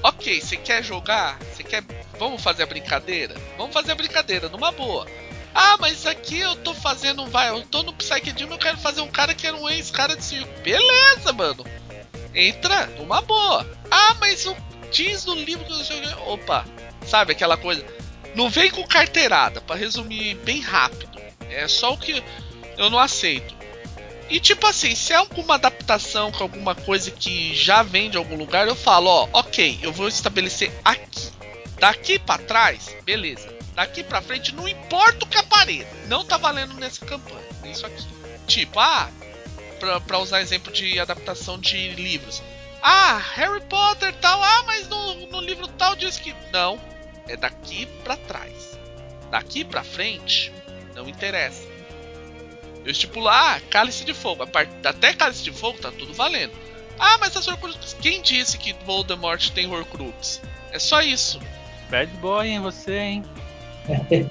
[0.03, 1.39] ok, você quer jogar?
[1.39, 1.83] Você quer.
[2.19, 3.33] Vamos fazer a brincadeira?
[3.57, 5.07] Vamos fazer a brincadeira, numa boa.
[5.51, 7.25] Ah, mas aqui eu tô fazendo.
[7.25, 10.15] Vai, eu tô no Psyche Dream, eu quero fazer um cara que era um ex-cara
[10.15, 10.47] de circo.
[10.61, 11.65] Beleza, mano.
[12.35, 13.67] Entra, numa boa.
[13.89, 14.55] Ah, mas o
[14.91, 16.13] diz no livro que eu joguei.
[16.27, 16.67] Opa,
[17.03, 17.83] sabe aquela coisa?
[18.35, 21.19] Não vem com carteirada, para resumir bem rápido.
[21.49, 22.23] É só o que
[22.77, 23.55] eu não aceito.
[24.31, 28.37] E tipo assim, se é alguma adaptação com alguma coisa que já vem de algum
[28.37, 31.29] lugar, eu falo, ó, ok, eu vou estabelecer aqui.
[31.77, 33.53] Daqui para trás, beleza.
[33.75, 35.89] Daqui para frente, não importa o que apareça.
[36.07, 37.43] Não tá valendo nessa campanha.
[37.65, 38.07] Isso aqui.
[38.47, 39.09] Tipo, ah,
[39.81, 42.41] pra, pra usar exemplo de adaptação de livros.
[42.81, 46.33] Ah, Harry Potter tal, ah, mas no, no livro tal diz que.
[46.53, 46.79] Não.
[47.27, 48.77] É daqui para trás.
[49.29, 50.53] Daqui para frente,
[50.95, 51.70] não interessa.
[52.83, 54.43] Eu estipular ah, cálice de fogo.
[54.83, 56.53] Até cálice de fogo tá tudo valendo.
[56.97, 57.95] Ah, mas as Horcruxes.
[58.01, 60.41] Quem disse que Voldemort tem Horcrux?
[60.71, 61.39] É só isso.
[61.89, 63.25] Bad boy, hein, você, hein?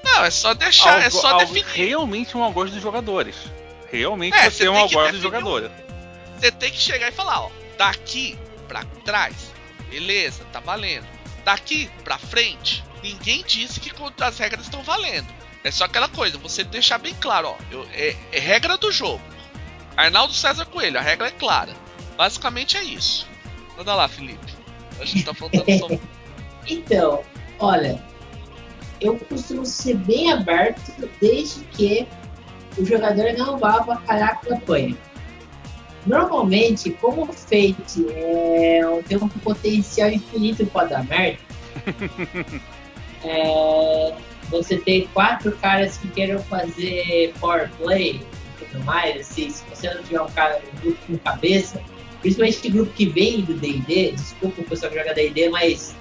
[0.03, 1.87] Não, é só deixar, algo, é só algo definir.
[1.87, 3.35] Realmente um algoz dos jogadores.
[3.91, 5.71] Realmente É, você é um tem que algoz dos jogadores.
[6.39, 8.37] Você tem que chegar e falar, ó, daqui
[8.67, 9.35] pra trás,
[9.89, 11.05] beleza, tá valendo.
[11.43, 13.91] Daqui pra frente, ninguém disse que
[14.21, 15.27] as regras estão valendo.
[15.63, 19.21] É só aquela coisa, você deixar bem claro, ó, eu- é, é regra do jogo.
[19.95, 21.73] Arnaldo César Coelho, a regra é clara.
[22.17, 23.27] Basicamente é isso.
[23.77, 24.53] Manda lá, Felipe.
[24.99, 25.87] Acho que tá faltando só.
[26.67, 27.23] Então,
[27.57, 27.99] olha,
[29.01, 32.07] eu costumo ser bem aberto desde que
[32.77, 34.95] o jogador não vá avacalhar a campanha.
[36.05, 41.39] Normalmente, como o Fate é, tem um potencial infinito para dar merda,
[43.23, 44.13] é,
[44.51, 48.21] você tem quatro caras que queiram fazer power play
[48.61, 51.81] e tudo mais, assim, se você não tiver um cara um grupo com cabeça,
[52.21, 55.95] principalmente grupo que vem do D&D, desculpa o pessoal que joga D&D, mas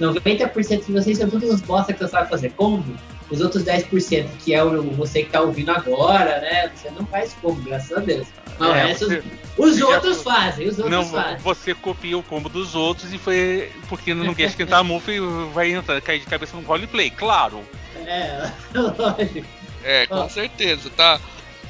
[0.00, 2.94] 90% de vocês são todos uns bosta que só sabem fazer combo.
[3.28, 6.70] Os outros 10%, que é o você que tá ouvindo agora, né?
[6.76, 8.28] Você não faz combo, graças a Deus.
[8.60, 9.22] Não, É, essas- você-
[9.58, 11.38] os você já outros foi- fazem, os outros Não, fazem.
[11.38, 15.18] você copia o combo dos outros e foi porque não quer esquentar a mufa e
[15.52, 17.62] vai entrar, cair de cabeça no roleplay, claro.
[18.06, 19.46] É, lógico.
[19.84, 20.28] É, com Ó.
[20.28, 21.20] certeza, tá?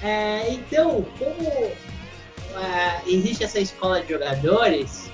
[0.03, 1.73] É, então, como
[2.55, 5.11] ah, existe essa escola de jogadores,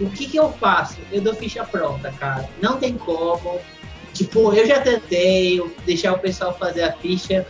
[0.00, 0.98] o que, que eu faço?
[1.12, 2.48] Eu dou ficha pronta, cara.
[2.60, 3.60] Não tem como.
[4.12, 7.46] Tipo, eu já tentei deixar o pessoal fazer a ficha.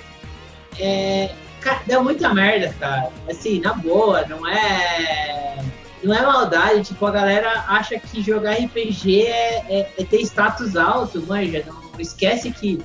[0.79, 1.31] É,
[1.61, 3.11] cara, dá muita merda, cara.
[3.29, 5.65] Assim, na boa, não é.
[6.03, 10.75] Não é maldade, tipo, a galera acha que jogar RPG é, é- é ter status
[10.75, 11.63] alto, manja.
[11.67, 12.83] Não, esquece que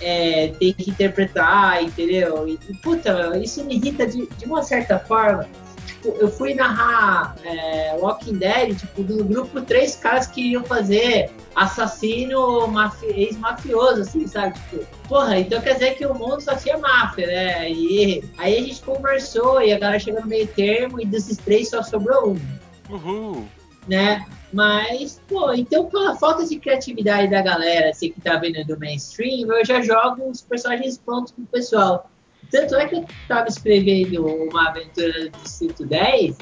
[0.00, 2.48] é, tem que interpretar, entendeu?
[2.48, 5.48] E, puta, isso me irrita de, de uma certa forma.
[5.86, 11.30] Tipo, eu fui narrar é, Walking Dead, tipo, do grupo, três caras que iam fazer
[11.54, 14.58] assassino mafi- ex-mafioso, assim, sabe?
[14.70, 17.70] Tipo, porra, então quer dizer que o mundo só tinha máfia, né?
[17.70, 21.68] E aí a gente conversou e a galera chegou no meio termo e desses três
[21.70, 23.46] só sobrou um Uhul.
[23.86, 24.26] né?
[24.52, 29.50] Mas, pô, então pela falta de criatividade da galera, assim, que tá vendo do mainstream,
[29.50, 32.10] eu já jogo os personagens prontos pro pessoal.
[32.50, 36.36] Tanto é que eu tava escrevendo uma aventura do Distrito 10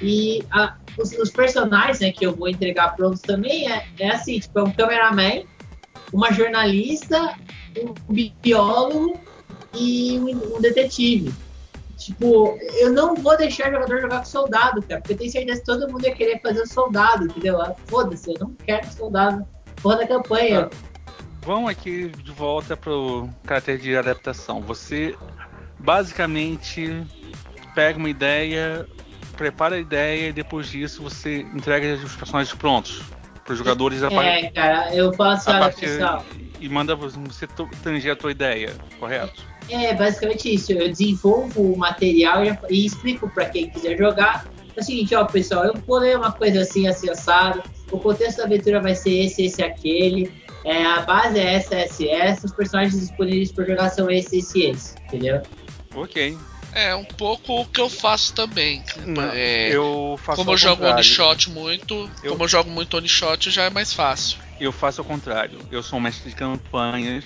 [0.00, 4.38] e a- os, os personagens né, que eu vou entregar prontos também é, é assim,
[4.38, 5.42] tipo, é um cameraman,
[6.12, 7.34] uma jornalista,
[7.76, 7.92] um
[8.42, 9.20] biólogo
[9.74, 11.32] e um, um detetive.
[12.08, 15.60] Tipo, eu não vou deixar o jogador jogar com soldado, cara, porque eu tenho certeza
[15.60, 17.60] que todo mundo ia querer fazer soldado, entendeu?
[17.60, 19.46] Ah, Foda-se, eu não quero soldado
[19.82, 20.70] porra da campanha.
[21.42, 24.62] Vamos aqui de volta pro caráter de adaptação.
[24.62, 25.14] Você
[25.78, 27.04] basicamente
[27.74, 28.88] pega uma ideia,
[29.36, 33.02] prepara a ideia e depois disso você entrega os personagens prontos
[33.44, 36.24] para os jogadores a, par- É, cara, eu faço, a partir pessoal,
[36.58, 37.46] e manda você
[37.82, 39.44] tanger a tua ideia, correto?
[39.74, 40.72] É basicamente isso.
[40.72, 44.48] Eu desenvolvo o material e, e explico pra quem quiser jogar.
[44.76, 47.62] É o seguinte, ó, pessoal, eu vou ler uma coisa assim, assim, assado.
[47.90, 50.30] O contexto da aventura vai ser esse, esse, aquele.
[50.64, 52.46] É, a base é essa, essa essa.
[52.46, 55.42] Os personagens disponíveis para jogar são esse, esse e esse, entendeu?
[55.94, 56.36] Ok.
[56.74, 58.82] É um pouco o que eu faço também.
[59.06, 60.96] Não, É, eu faço como eu jogo contrário.
[60.96, 64.38] one shot muito, Eu- como eu jogo muito one shot, já é mais fácil.
[64.60, 65.58] Eu faço ao contrário.
[65.72, 67.24] Eu sou um mestre de campanhas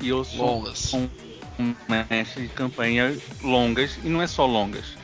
[0.00, 0.92] E eu sou longas.
[0.94, 1.06] um,
[1.58, 1.74] um
[2.10, 4.96] mestre de campanhas longas, e não é só longas.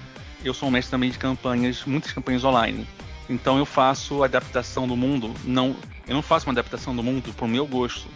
[0.45, 2.87] Eu sou um mestre também de campanhas, muitas campanhas online.
[3.29, 5.77] Então eu faço adaptação do mundo, não,
[6.07, 8.09] eu não faço uma adaptação do mundo pro meu gosto.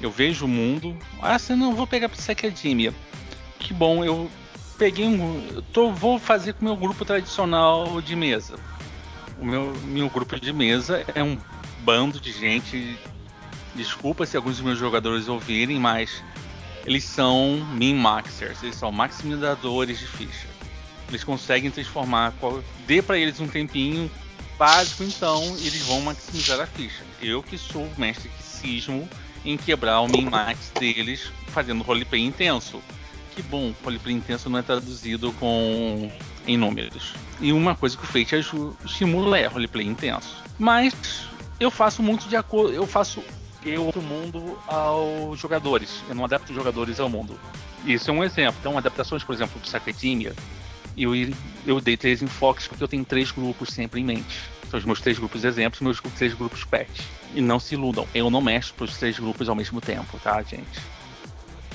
[0.00, 2.92] Eu vejo o mundo, ah, você não vou pegar pra Academia.
[3.58, 4.30] Que bom, eu
[4.76, 8.58] peguei um, tô, vou fazer com o meu grupo tradicional de mesa.
[9.40, 11.38] O meu, meu grupo de mesa é um
[11.80, 12.98] bando de gente.
[13.74, 16.22] Desculpa se alguns dos meus jogadores ouvirem, mas
[16.86, 20.48] eles são min-maxers, eles são maximizadores de ficha.
[21.08, 22.32] Eles conseguem transformar,
[22.86, 24.10] dê para eles um tempinho
[24.58, 27.02] básico, então eles vão maximizar a ficha.
[27.20, 29.08] Eu que sou o mestre que cismo
[29.44, 32.80] em quebrar o min-max deles fazendo roleplay intenso.
[33.34, 36.10] Que bom, roleplay intenso não é traduzido com
[36.46, 37.14] em números.
[37.40, 38.36] E uma coisa que o Fate
[38.84, 40.42] estimula é roleplay intenso.
[40.58, 41.26] Mas
[41.58, 43.22] eu faço muito de acordo, eu faço
[43.64, 46.02] eu o mundo aos jogadores.
[46.08, 47.38] Eu não adapto os jogadores ao mundo.
[47.84, 48.56] Isso é um exemplo.
[48.60, 50.34] Então, adaptações, por exemplo, do Sacredemia,
[50.96, 51.12] eu,
[51.66, 54.40] eu dei três enfoques porque eu tenho três grupos sempre em mente.
[54.70, 56.90] São os meus três grupos exemplos, meus três grupos pet.
[57.34, 60.40] E não se iludam, eu não mexo para os três grupos ao mesmo tempo, tá,
[60.42, 60.80] gente?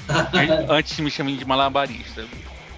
[0.70, 2.26] Antes me chamem de malabarista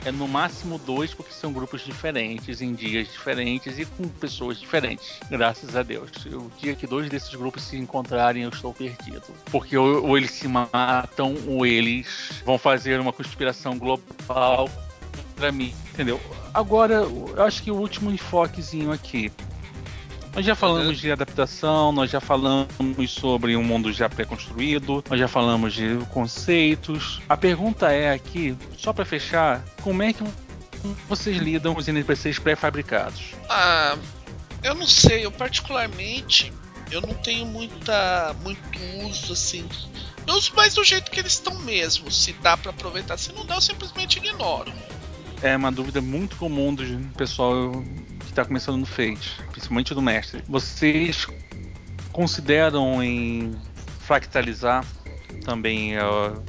[0.05, 5.19] é no máximo dois, porque são grupos diferentes, em dias diferentes e com pessoas diferentes.
[5.29, 6.09] Graças a Deus.
[6.25, 9.23] O dia que dois desses grupos se encontrarem, eu estou perdido.
[9.51, 14.69] Porque ou, ou eles se matam, ou eles vão fazer uma conspiração global
[15.15, 16.19] contra mim, entendeu?
[16.53, 19.31] Agora, eu acho que o último enfoquezinho aqui
[20.33, 22.67] nós já falamos de adaptação, nós já falamos
[23.11, 27.21] sobre um mundo já pré-construído, nós já falamos de conceitos.
[27.27, 30.23] A pergunta é aqui, só para fechar, como é que
[31.07, 33.33] vocês lidam com os NPCs pré-fabricados?
[33.49, 33.97] Ah,
[34.63, 36.51] eu não sei, eu particularmente
[36.91, 39.67] eu não tenho muita muito uso assim.
[40.27, 42.11] Eu uso mais do jeito que eles estão mesmo.
[42.11, 44.71] Se dá para aproveitar, se não dá, eu simplesmente ignoro.
[45.41, 46.85] É uma dúvida muito comum do
[47.17, 47.71] pessoal
[48.31, 50.41] que está começando no Fate, principalmente do mestre.
[50.47, 51.27] Vocês
[52.13, 53.53] consideram em
[53.99, 54.85] fractalizar
[55.43, 56.41] também uh,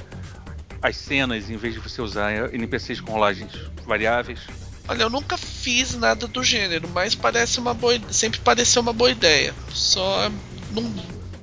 [0.81, 3.51] as cenas em vez de você usar NPCs com rolagens
[3.85, 4.39] variáveis?
[4.87, 9.11] Olha, eu nunca fiz nada do gênero, mas parece uma boa, sempre pareceu uma boa
[9.11, 9.53] ideia.
[9.69, 10.31] Só
[10.71, 10.89] não.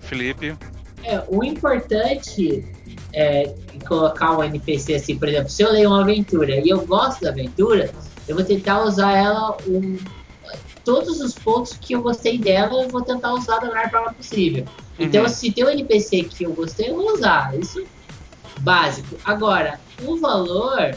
[0.01, 0.57] Felipe.
[1.05, 2.65] É, o importante
[3.13, 3.55] é
[3.87, 7.31] colocar um NPC assim, por exemplo, se eu leio uma aventura e eu gosto da
[7.31, 7.91] aventura,
[8.27, 9.99] eu vou tentar usar ela um,
[10.91, 14.65] todos os pontos que eu gostei dela, eu vou tentar usar da melhor forma possível.
[14.99, 15.07] Uhum.
[15.07, 17.57] Então, se tem um NPC que eu gostei, eu vou usar.
[17.57, 17.87] Isso
[18.59, 19.17] básico.
[19.25, 20.97] Agora, o valor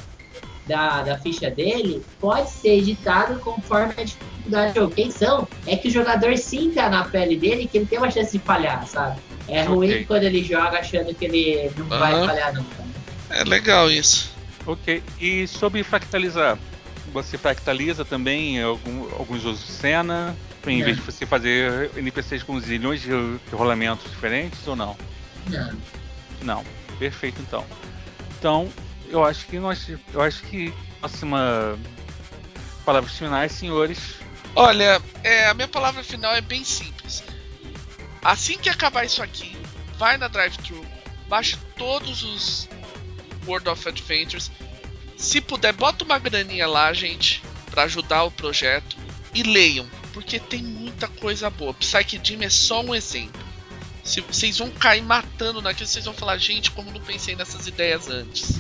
[0.65, 4.95] da, da ficha dele pode ser editado conforme a dificuldade do jogo.
[4.95, 5.47] Quem são?
[5.67, 8.87] É que o jogador sinta na pele dele que ele tem uma chance de falhar,
[8.87, 9.21] sabe?
[9.47, 10.05] É ruim okay.
[10.05, 11.99] quando ele joga achando que ele não uhum.
[11.99, 12.83] vai falhar nunca.
[13.29, 14.31] É legal isso.
[14.65, 15.03] Ok.
[15.21, 16.57] E sobre fractalizar?
[17.14, 20.36] Você fractaliza também algum, alguns usos de cena,
[20.66, 20.86] em não.
[20.86, 24.97] vez de você fazer NPCs com zilhões de, de rolamentos diferentes ou não?
[25.47, 25.78] Não.
[26.41, 26.66] Não.
[26.99, 27.66] Perfeito então.
[28.38, 28.70] Então,
[29.07, 29.88] eu acho que nós.
[30.14, 31.78] Eu acho que próxima
[32.86, 34.16] palavras finais, senhores.
[34.55, 37.24] Olha, é, a minha palavra final é bem simples.
[38.24, 39.55] Assim que acabar isso aqui,
[39.97, 40.86] vai na drive-thru,
[41.28, 42.70] baixe todos os
[43.45, 44.51] World of Adventures,
[45.24, 48.97] se puder, bota uma graninha lá, gente, para ajudar o projeto
[49.34, 51.74] e leiam, porque tem muita coisa boa.
[51.74, 53.41] Psyche Dream é só um exemplo.
[54.03, 58.09] Se vocês vão cair matando naquilo, vocês vão falar, gente, como não pensei nessas ideias
[58.09, 58.59] antes.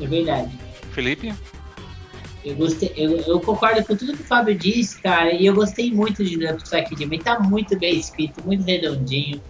[0.00, 0.50] É verdade.
[0.90, 1.32] Felipe?
[2.44, 5.92] Eu, gostei, eu, eu, concordo com tudo que o Fábio disse, cara, e eu gostei
[5.92, 7.12] muito de Psyche Dream.
[7.12, 9.40] Ele tá muito bem escrito, muito redondinho.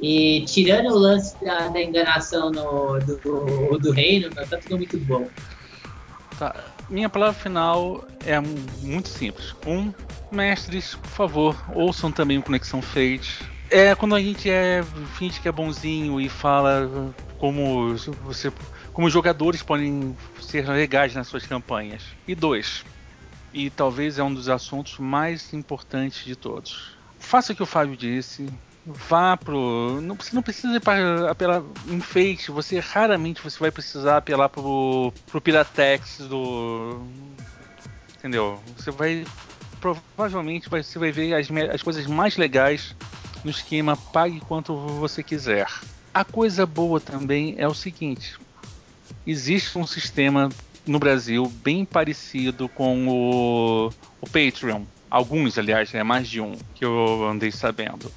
[0.00, 5.28] E tirando o lance da, da enganação no, do, do reino, tá tudo muito bom.
[6.40, 6.54] Tá.
[6.88, 9.54] Minha palavra final é muito simples.
[9.66, 9.92] Um,
[10.32, 13.44] mestres, por favor, ouçam também o Conexão Fate.
[13.68, 14.82] É quando a gente é
[15.18, 18.50] finge que é bonzinho e fala como você,
[18.94, 22.04] como os jogadores podem ser legais nas suas campanhas.
[22.26, 22.86] E dois,
[23.52, 26.96] e talvez é um dos assuntos mais importantes de todos.
[27.18, 28.48] Faça o que o Fábio disse,
[28.90, 30.00] vá pro.
[30.00, 30.80] Não, você não precisa
[31.30, 37.00] apelar enfeite, você raramente você vai precisar apelar pro, pro Piratex do.
[38.18, 38.60] Entendeu?
[38.76, 39.26] Você vai.
[39.80, 42.94] Provavelmente você vai ver as, as coisas mais legais
[43.42, 45.66] no esquema pague quanto você quiser.
[46.12, 48.38] A coisa boa também é o seguinte:
[49.26, 50.50] existe um sistema
[50.86, 54.84] no Brasil bem parecido com o, o Patreon.
[55.10, 58.12] Alguns, aliás, é mais de um que eu andei sabendo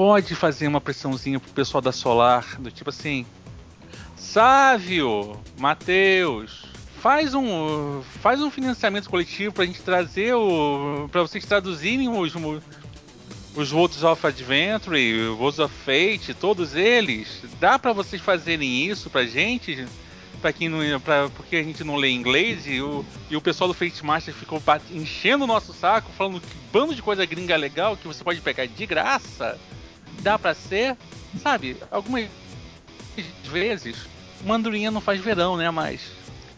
[0.00, 3.26] pode fazer uma pressãozinha pro pessoal da Solar, do tipo assim,
[4.16, 6.64] Sávio, Matheus,
[7.02, 12.32] faz um faz um financiamento coletivo pra gente trazer o para vocês traduzirem os
[13.54, 17.42] os Worlds of Adventure, Worlds of Fate, todos eles.
[17.60, 19.86] Dá para vocês fazerem isso pra gente?
[20.40, 23.68] Pra quem não, pra, porque a gente não lê inglês e o, e o pessoal
[23.68, 27.98] do Fate Master ficou enchendo o nosso saco, falando que bando de coisa gringa legal
[27.98, 29.58] que você pode pegar de graça.
[30.20, 30.96] Dá pra ser,
[31.42, 31.76] sabe?
[31.90, 32.26] Algumas
[33.44, 33.96] vezes,
[34.44, 35.70] mandurinha não faz verão, né?
[35.70, 36.00] Mas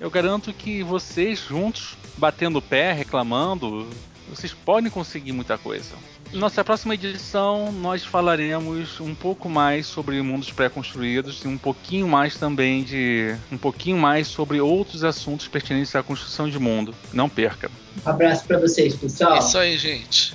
[0.01, 3.89] eu garanto que vocês juntos, batendo o pé, reclamando,
[4.29, 5.95] vocês podem conseguir muita coisa.
[6.33, 12.37] Nossa próxima edição nós falaremos um pouco mais sobre mundos pré-construídos e um pouquinho mais
[12.37, 16.95] também de um pouquinho mais sobre outros assuntos pertinentes à construção de mundo.
[17.13, 17.71] Não perca.
[18.05, 19.39] Um abraço para vocês, pessoal.
[19.39, 20.35] Isso aí, gente.